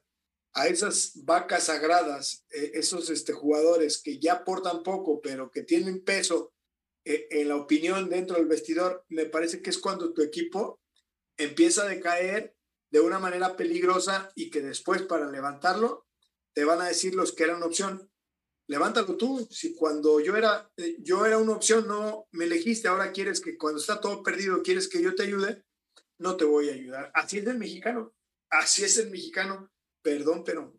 [0.53, 6.03] a esas vacas sagradas, eh, esos este, jugadores que ya aportan poco, pero que tienen
[6.03, 6.53] peso
[7.05, 10.79] eh, en la opinión dentro del vestidor, me parece que es cuando tu equipo
[11.39, 12.55] empieza a decaer
[12.91, 16.07] de una manera peligrosa y que después para levantarlo
[16.53, 18.11] te van a decir los que eran opción.
[18.67, 19.47] Levántalo tú.
[19.49, 23.57] Si cuando yo era, eh, yo era una opción, no me elegiste, ahora quieres que
[23.57, 25.63] cuando está todo perdido, quieres que yo te ayude,
[26.19, 27.11] no te voy a ayudar.
[27.13, 28.13] Así es el mexicano.
[28.49, 29.71] Así es el mexicano.
[30.01, 30.75] Perdón, pero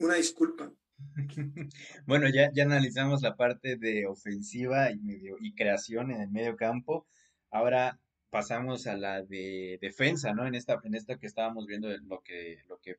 [0.00, 0.72] una disculpa.
[2.06, 6.56] Bueno, ya, ya analizamos la parte de ofensiva y, medio, y creación en el medio
[6.56, 7.06] campo.
[7.50, 8.00] Ahora
[8.34, 10.44] pasamos a la de defensa, ¿no?
[10.44, 12.96] En esta, en esta que estábamos viendo lo que, lo que,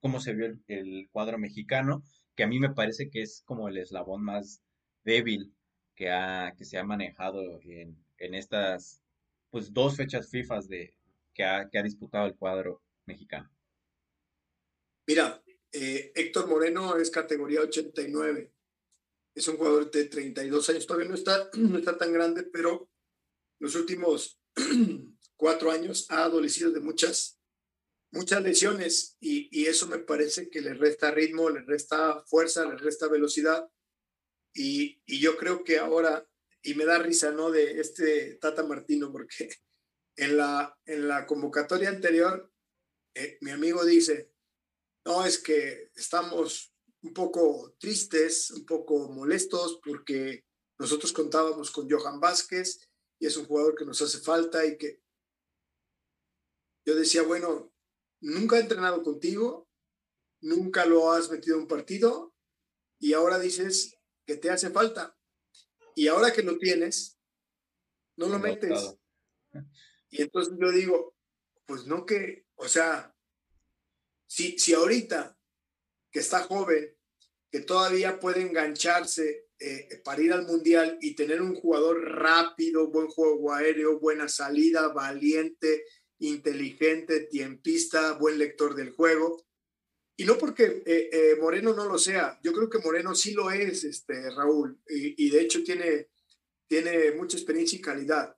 [0.00, 2.02] cómo se vio el, cuadro mexicano,
[2.34, 4.64] que a mí me parece que es como el eslabón más
[5.04, 5.54] débil
[5.94, 9.00] que ha, que se ha manejado en, en estas,
[9.48, 10.92] pues, dos fechas FIFA de,
[11.32, 13.48] que ha, que ha disputado el cuadro mexicano.
[15.06, 18.50] Mira, eh, Héctor Moreno es categoría 89.
[19.36, 20.84] Es un jugador de 32 años.
[20.84, 22.88] Todavía no está, no está tan grande, pero
[23.60, 24.40] los últimos
[25.36, 27.40] cuatro años ha adolecido de muchas,
[28.10, 33.08] muchas lesiones y, eso me parece que le resta ritmo, le resta fuerza, le resta
[33.08, 33.68] velocidad
[34.54, 36.28] y, y, yo creo que ahora,
[36.62, 37.50] y me da risa, ¿no?
[37.50, 39.48] De este Tata Martino, porque
[40.16, 42.50] en la, en la convocatoria anterior,
[43.14, 44.32] eh, mi amigo dice,
[45.04, 50.44] no, es que estamos un poco tristes, un poco molestos porque
[50.78, 52.80] nosotros contábamos con Johan Vázquez
[53.18, 55.02] y es un jugador que nos hace falta y que
[56.86, 57.72] yo decía, bueno,
[58.20, 59.68] nunca ha entrenado contigo,
[60.40, 62.34] nunca lo has metido en un partido
[62.98, 65.16] y ahora dices que te hace falta.
[65.94, 67.18] Y ahora que lo tienes,
[68.16, 68.96] no lo metes.
[70.10, 71.16] Y entonces yo digo,
[71.66, 73.14] pues no que, o sea,
[74.26, 75.38] si, si ahorita
[76.10, 76.96] que está joven,
[77.50, 83.06] que todavía puede engancharse eh, para ir al mundial y tener un jugador rápido, buen
[83.06, 85.84] juego aéreo, buena salida, valiente,
[86.18, 89.46] inteligente, tiempista, buen lector del juego.
[90.16, 93.50] Y no porque eh, eh, Moreno no lo sea, yo creo que Moreno sí lo
[93.50, 96.08] es, este, Raúl, y, y, de hecho tiene,
[96.68, 98.36] tiene mucha experiencia y calidad,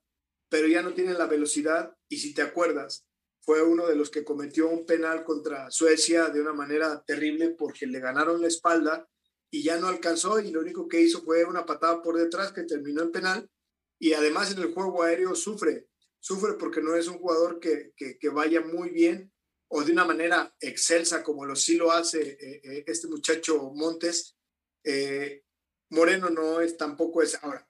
[0.49, 3.07] pero ya no tiene la velocidad y si te acuerdas,
[3.43, 7.87] fue uno de los que cometió un penal contra Suecia de una manera terrible porque
[7.87, 9.09] le ganaron la espalda
[9.51, 12.65] y ya no alcanzó y lo único que hizo fue una patada por detrás que
[12.65, 13.51] terminó en penal
[13.99, 15.89] y además en el juego aéreo sufre
[16.27, 19.33] sufre porque no es un jugador que, que, vaya muy bien
[19.69, 24.37] o de una manera excelsa como lo sí lo hace eh, eh, este muchacho Montes.
[24.83, 25.45] Eh,
[25.91, 27.39] Moreno no es tampoco es.
[27.45, 27.69] Ahora,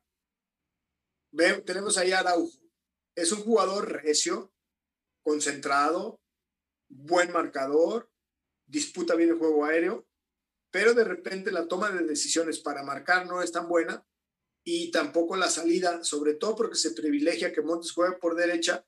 [1.33, 2.59] ve, tenemos ahí a Araujo.
[3.15, 4.55] Es un jugador recio,
[5.23, 6.19] concentrado,
[6.89, 8.11] buen marcador,
[8.65, 10.06] disputa bien el juego aéreo,
[10.77, 14.07] pero de repente la toma de decisiones para marcar no es tan buena
[14.63, 18.85] y tampoco la salida, sobre todo porque se privilegia que Montes juegue por derecha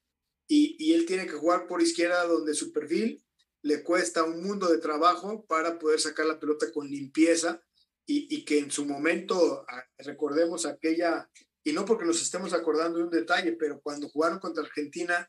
[0.46, 3.24] y, y, él tiene que jugar por izquierda donde su perfil
[3.62, 7.62] le cuesta un mundo de trabajo para poder sacar la pelota con limpieza
[8.04, 9.64] y, y que en su momento,
[9.96, 11.30] recordemos aquella,
[11.64, 15.26] y no porque nos estemos acordando de un detalle, pero cuando jugaron contra Argentina,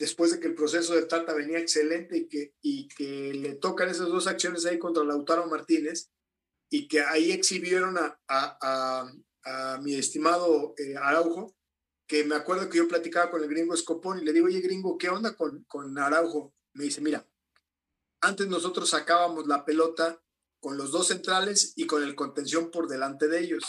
[0.00, 3.90] después de que el proceso de Tata venía excelente y que, y que le tocan
[3.90, 6.10] esas dos acciones ahí contra Lautaro Martínez,
[6.70, 9.12] y que ahí exhibieron a, a,
[9.44, 11.54] a mi estimado eh, Araujo,
[12.06, 14.96] que me acuerdo que yo platicaba con el gringo Escopón y le digo, oye gringo,
[14.96, 16.54] ¿qué onda con, con Araujo?
[16.72, 17.28] Me dice, mira,
[18.22, 20.22] antes nosotros sacábamos la pelota
[20.60, 23.64] con los dos centrales y con el contención por delante de ellos.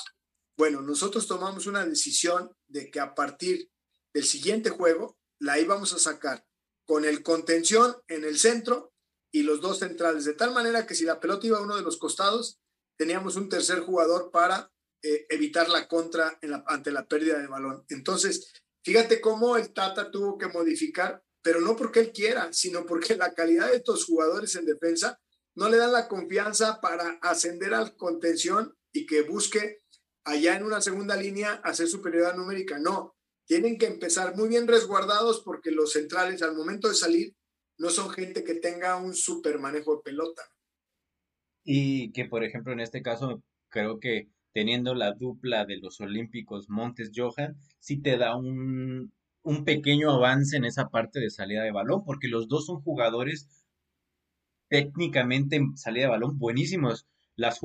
[0.55, 3.69] Bueno, nosotros tomamos una decisión de que a partir
[4.13, 6.45] del siguiente juego la íbamos a sacar
[6.85, 8.93] con el contención en el centro
[9.33, 11.81] y los dos centrales, de tal manera que si la pelota iba a uno de
[11.81, 12.59] los costados,
[12.97, 14.71] teníamos un tercer jugador para
[15.01, 17.83] eh, evitar la contra ante la pérdida de balón.
[17.89, 18.51] Entonces,
[18.83, 23.33] fíjate cómo el Tata tuvo que modificar, pero no porque él quiera, sino porque la
[23.33, 25.19] calidad de estos jugadores en defensa
[25.55, 29.81] no le dan la confianza para ascender al contención y que busque
[30.23, 32.77] allá en una segunda línea hacer superioridad numérica.
[32.77, 33.15] No,
[33.45, 37.35] tienen que empezar muy bien resguardados porque los centrales al momento de salir
[37.77, 40.43] no son gente que tenga un super manejo de pelota.
[41.63, 46.69] Y que, por ejemplo, en este caso, creo que teniendo la dupla de los Olímpicos
[46.69, 49.11] Montes Johan, sí te da un,
[49.43, 53.47] un pequeño avance en esa parte de salida de balón, porque los dos son jugadores
[54.69, 57.07] técnicamente en salida de balón buenísimos.
[57.35, 57.59] Las,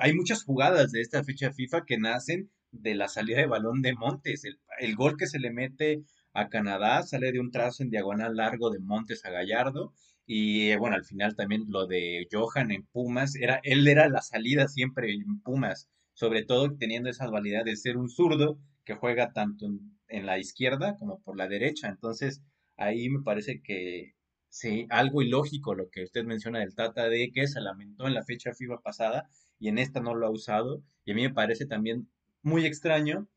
[0.00, 2.50] hay muchas jugadas de esta fecha FIFA que nacen
[2.80, 4.44] de la salida de balón de Montes.
[4.44, 8.36] El, el, gol que se le mete a Canadá sale de un trazo en diagonal
[8.36, 9.92] largo de Montes a Gallardo
[10.26, 14.22] y eh, bueno, al final también lo de Johan en Pumas, era, él era la
[14.22, 19.32] salida siempre en Pumas, sobre todo teniendo esa dualidad de ser un zurdo que juega
[19.32, 21.88] tanto en, la izquierda como por la derecha.
[21.88, 22.42] Entonces,
[22.76, 24.14] ahí me parece que
[24.48, 28.24] sí, algo ilógico lo que usted menciona del Tata de que se lamentó en la
[28.24, 30.82] fecha FIFA pasada y en esta no lo ha usado.
[31.04, 32.08] Y a mí me parece también
[32.44, 33.28] muy extraño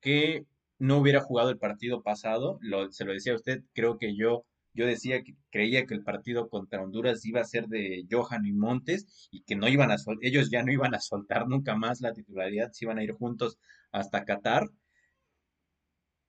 [0.00, 0.46] que
[0.78, 2.58] no hubiera jugado el partido pasado.
[2.62, 4.44] Lo, se lo decía a usted, creo que yo
[4.74, 8.52] yo decía que creía que el partido contra Honduras iba a ser de Johan y
[8.52, 12.14] Montes y que no iban a ellos ya no iban a soltar nunca más la
[12.14, 13.58] titularidad, se iban a ir juntos
[13.90, 14.68] hasta Qatar.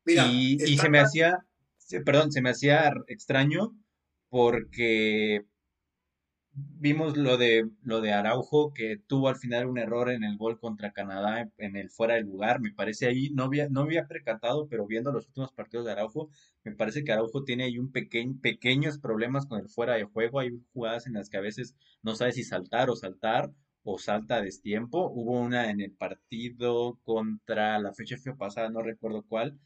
[0.06, 1.38] y, y se me hacía,
[2.06, 3.72] perdón, se me hacía extraño
[4.30, 5.46] porque
[6.56, 10.60] vimos lo de lo de Araujo que tuvo al final un error en el gol
[10.60, 12.60] contra Canadá en el fuera de lugar.
[12.62, 16.30] Me parece ahí no había no había percatado pero viendo los últimos partidos de Araujo
[16.64, 20.39] me parece que Araujo tiene ahí un pequeño pequeños problemas con el fuera de juego.
[20.39, 23.51] Hay jugadas en las que a veces no sabe si saltar o saltar
[23.84, 25.10] o salta a destiempo.
[25.12, 29.58] Hubo una en el partido contra la fecha pasada no recuerdo cuál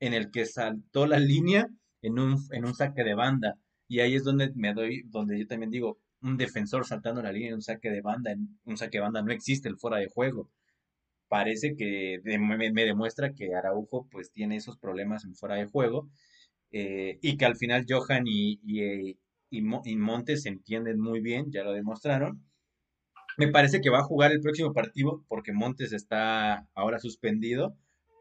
[0.00, 1.68] en el que saltó la línea
[2.02, 3.58] en un en un saque de banda.
[3.88, 7.50] Y ahí es donde me doy donde yo también digo un defensor saltando la línea
[7.50, 10.50] en un saque de banda, un saque de banda no existe el fuera de juego.
[11.28, 16.08] Parece que me, demuestra que Araujo pues tiene esos problemas en fuera de juego
[16.70, 19.18] eh, y que al final Johan y, y,
[19.50, 22.42] y, Montes se entienden muy bien, ya lo demostraron.
[23.36, 27.76] Me parece que va a jugar el próximo partido porque Montes está ahora suspendido,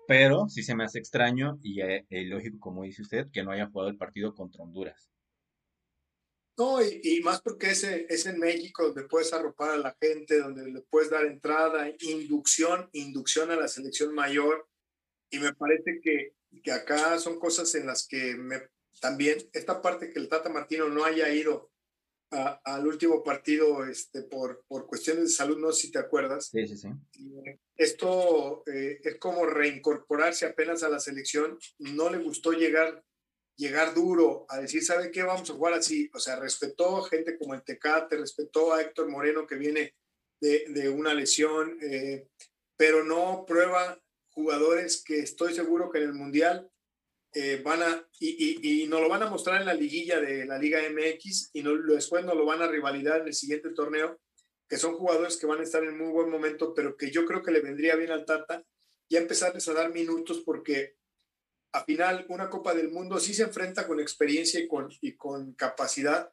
[0.08, 3.68] pero sí se me hace extraño y eh, lógico, como dice usted, que no haya
[3.68, 5.13] jugado el partido contra Honduras.
[6.58, 10.72] No, y, más porque es, es en México donde puedes arropar a la gente, donde
[10.72, 14.68] le puedes dar entrada, inducción, inducción a la selección mayor.
[15.32, 18.62] Y me parece que, que acá son cosas en las que me,
[19.00, 21.72] también esta parte que el Tata Martino no haya ido
[22.64, 26.48] al último partido este, por, por cuestiones de salud, no sé si te acuerdas.
[26.48, 26.88] Sí, sí, sí.
[27.76, 31.60] Esto eh, es como reincorporarse apenas a la selección.
[31.78, 33.04] No le gustó llegar
[33.56, 35.24] llegar duro a decir, ¿sabe qué?
[35.24, 36.10] Vamos a jugar así.
[36.14, 39.96] O sea, respetó a gente como el Tecate, respetó a Héctor Moreno que viene
[40.40, 42.28] de, una lesión, eh,
[42.76, 43.98] pero no prueba
[44.32, 46.70] jugadores que estoy seguro que en el Mundial
[47.34, 50.46] eh, van a, y, y, y, nos lo van a mostrar en la liguilla de
[50.46, 54.20] la Liga MX y no, después nos lo van a rivalidar en el siguiente torneo,
[54.68, 57.42] que son jugadores que van a estar en muy buen momento, pero que yo creo
[57.42, 58.64] que le vendría bien al Tata
[59.10, 60.96] ya empezarles a dar minutos porque
[61.74, 65.54] a final una Copa del Mundo sí se enfrenta con experiencia y con, y con
[65.54, 66.32] capacidad,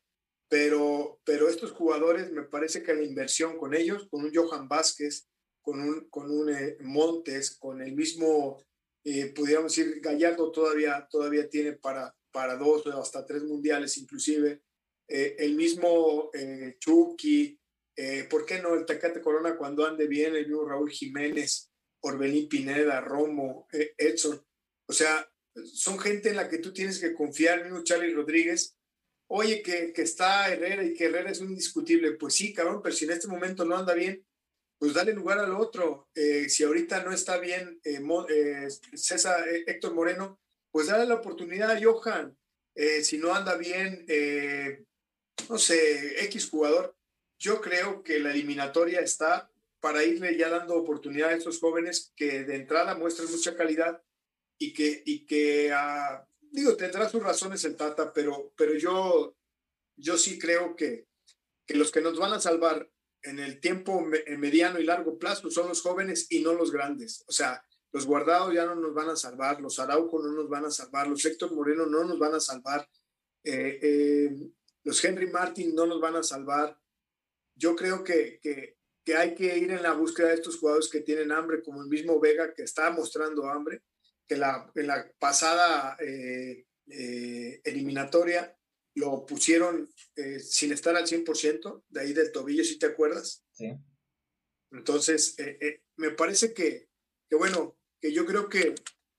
[0.49, 5.29] pero, pero estos jugadores me parece que la inversión con ellos, con un Johan Vázquez,
[5.63, 8.63] con un, con un eh, Montes, con el mismo,
[9.03, 14.63] eh, pudiéramos decir, Gallardo todavía, todavía tiene para, para dos o hasta tres mundiales inclusive,
[15.09, 16.31] eh, el mismo
[16.79, 17.59] Chucky,
[18.31, 21.71] ¿por qué no el Tecate Corona cuando ande bien, el mismo Raúl Jiménez,
[22.01, 23.67] Orbelín Pineda, Romo,
[23.99, 24.41] Edson,
[24.91, 25.30] o sea,
[25.67, 28.77] son gente en la que tú tienes que confiar, mismo Charlie Rodríguez.
[29.29, 32.13] Oye, que, que está Herrera y que Herrera es un indiscutible.
[32.13, 34.25] Pues sí, cabrón, pero si en este momento no anda bien,
[34.81, 36.09] pues dale lugar al otro.
[36.15, 38.01] Eh, si ahorita no está bien eh,
[38.31, 40.41] eh, César Héctor Moreno,
[40.73, 42.37] pues dale la oportunidad a Johan.
[43.03, 44.07] si no anda bien,
[45.51, 46.97] no sé, X jugador.
[47.39, 49.51] Yo creo que la eliminatoria está
[49.81, 54.03] para irle ya dando oportunidad a estos jóvenes que de entrada muestran mucha calidad
[54.61, 59.35] y que, y que uh, digo, tendrá sus razones el Tata, pero, pero yo,
[59.97, 61.09] yo sí creo que,
[61.67, 62.91] que los que nos van a salvar
[63.23, 64.05] en el tiempo
[64.39, 67.25] mediano y largo plazo son los jóvenes y no los grandes.
[67.27, 70.67] O sea, los guardados ya no nos van a salvar, los Araujo no nos van
[70.67, 72.87] a salvar, los Héctor Moreno no nos van a salvar,
[73.45, 74.51] eh, eh,
[74.85, 76.79] los Henry Martin no nos van a salvar.
[77.55, 81.01] Yo creo que, que, que, hay que ir en la búsqueda de estos jugadores que
[81.01, 83.83] tienen hambre, como el mismo Vega que está mostrando hambre,
[84.31, 88.57] que la, en la pasada eh, eh, eliminatoria
[88.95, 93.45] lo pusieron eh, sin estar al 100%, de ahí del tobillo, si te acuerdas.
[93.51, 93.73] Sí.
[94.71, 95.35] Entonces,
[95.97, 96.89] me parece que,
[97.29, 98.77] que, bueno, que yo creo que,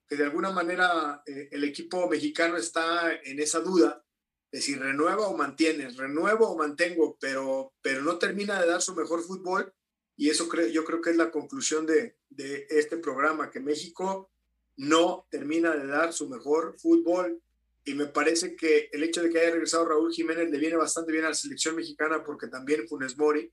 [0.08, 4.06] que de alguna manera el equipo mexicano está en esa duda
[4.50, 8.96] de si renueva o mantiene, renuevo o mantengo, pero, pero no termina de dar su
[8.96, 9.74] mejor fútbol.
[10.16, 14.32] Y eso creo, yo creo que es la conclusión de, de este programa, que México
[14.78, 17.42] no termina de dar su mejor fútbol
[17.84, 21.12] y me parece que el hecho de que haya regresado Raúl Jiménez le viene bastante
[21.12, 23.52] bien a la selección mexicana porque también Funes Mori,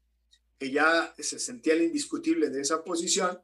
[0.58, 3.40] que ya se sentía el indiscutible de esa posición,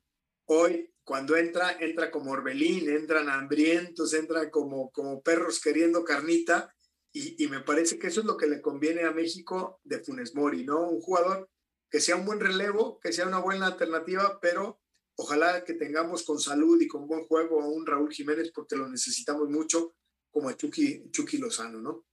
[0.47, 6.75] hoy cuando entra, entra como Orbelín, entran hambrientos, entran como, como perros queriendo carnita
[7.13, 10.35] y, y me parece que eso es lo que le conviene a México de Funes
[10.35, 10.89] Mori, ¿no?
[10.89, 11.49] Un jugador
[11.91, 14.81] que sea un buen relevo, que sea una buena alternativa, pero
[15.17, 18.89] Ojalá que tengamos con salud y con buen juego a un Raúl Jiménez porque lo
[18.89, 19.95] necesitamos mucho
[20.31, 22.05] como a Chucky, Chucky Lozano, ¿no?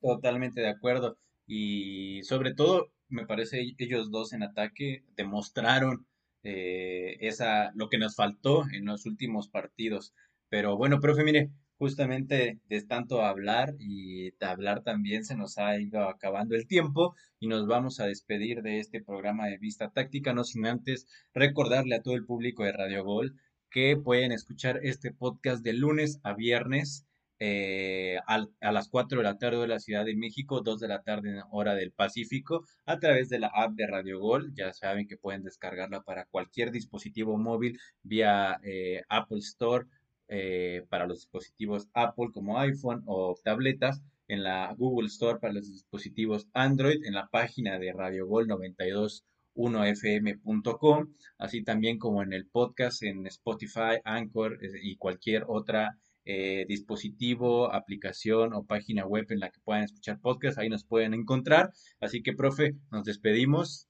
[0.00, 1.18] Totalmente de acuerdo.
[1.46, 6.06] Y sobre todo, me parece ellos dos en ataque demostraron
[6.42, 10.14] eh, esa, lo que nos faltó en los últimos partidos.
[10.50, 15.78] Pero bueno, profe, mire, justamente de tanto hablar y de hablar también se nos ha
[15.80, 20.34] ido acabando el tiempo y nos vamos a despedir de este programa de Vista Táctica,
[20.34, 23.36] no sin antes recordarle a todo el público de Radio Gol
[23.70, 27.06] que pueden escuchar este podcast de lunes a viernes
[27.40, 31.02] eh, a, las 4 de la tarde de la Ciudad de México, 2 de la
[31.02, 34.52] tarde en hora del Pacífico, a través de la app de Radio Gol.
[34.56, 39.86] Ya saben que pueden descargarla para cualquier dispositivo móvil vía eh, Apple Store
[40.28, 45.72] eh, para los dispositivos Apple como iPhone o tabletas, en la Google Store para los
[45.72, 53.02] dispositivos Android, en la página de Radio Gol 921fm.com, así también como en el podcast
[53.02, 55.98] en Spotify, Anchor eh, y cualquier otra
[56.30, 61.14] eh, dispositivo, aplicación o página web en la que puedan escuchar podcast, ahí nos pueden
[61.14, 61.72] encontrar.
[62.00, 63.88] Así que, profe, nos despedimos.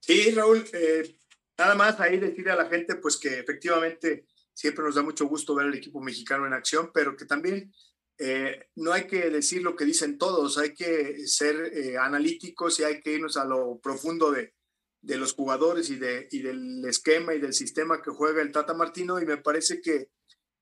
[0.00, 1.16] Sí, Raúl, eh,
[1.60, 5.54] Nada más ahí decirle a la gente pues que efectivamente siempre nos da mucho gusto
[5.54, 7.70] ver al equipo mexicano en acción, pero que también
[8.16, 12.84] eh, no hay que decir lo que dicen todos, hay que ser eh, analíticos y
[12.84, 14.54] hay que irnos a lo profundo de,
[15.02, 18.72] de los jugadores y, de, y del esquema y del sistema que juega el Tata
[18.72, 20.08] Martino y me parece que,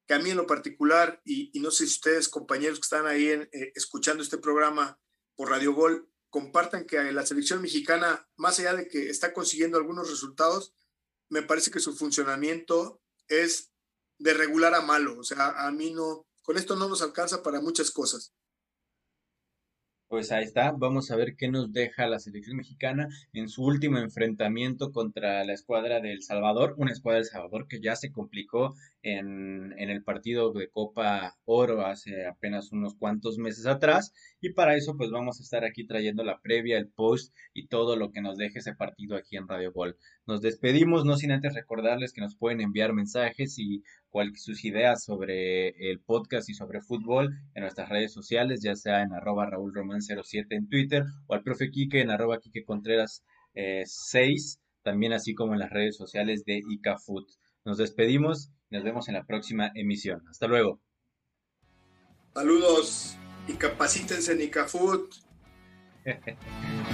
[0.05, 3.28] que a mí en lo particular, y, no sé si ustedes, compañeros que están ahí
[3.28, 4.99] en, eh, escuchando este programa
[5.36, 10.11] por Radio Gol, compartan que la selección mexicana, más allá de que está consiguiendo algunos
[10.11, 10.74] resultados,
[11.28, 13.70] me parece que su funcionamiento es
[14.18, 15.18] de regular a malo.
[15.18, 18.32] O sea, a mí no, con esto no nos alcanza para muchas cosas.
[20.08, 23.98] Pues ahí está, vamos a ver qué nos deja la selección mexicana en su último
[23.98, 29.74] enfrentamiento contra la escuadra del Salvador, una escuadra del Salvador que ya se complicó en,
[29.78, 34.97] en, el partido de Copa Oro hace apenas unos cuantos meses atrás y para eso
[34.97, 38.36] pues vamos a estar aquí trayendo la previa, el post y todo lo que nos
[38.36, 39.97] deje ese partido aquí en Radio Gol.
[40.26, 43.82] Nos despedimos, no sin antes recordarles que nos pueden enviar mensajes y
[44.34, 49.12] sus ideas sobre el podcast y sobre fútbol en nuestras redes sociales, ya sea en
[49.12, 53.24] arroba Raúl Román 07 en Twitter o al profe Quique en arroba Quique Contreras
[53.55, 57.28] 6, eh, también así como en las redes sociales de ICAFoot.
[57.64, 60.22] Nos despedimos y nos vemos en la próxima emisión.
[60.28, 60.80] Hasta luego.
[62.34, 63.18] Saludos
[63.49, 65.14] y capacítense en ICAFoot.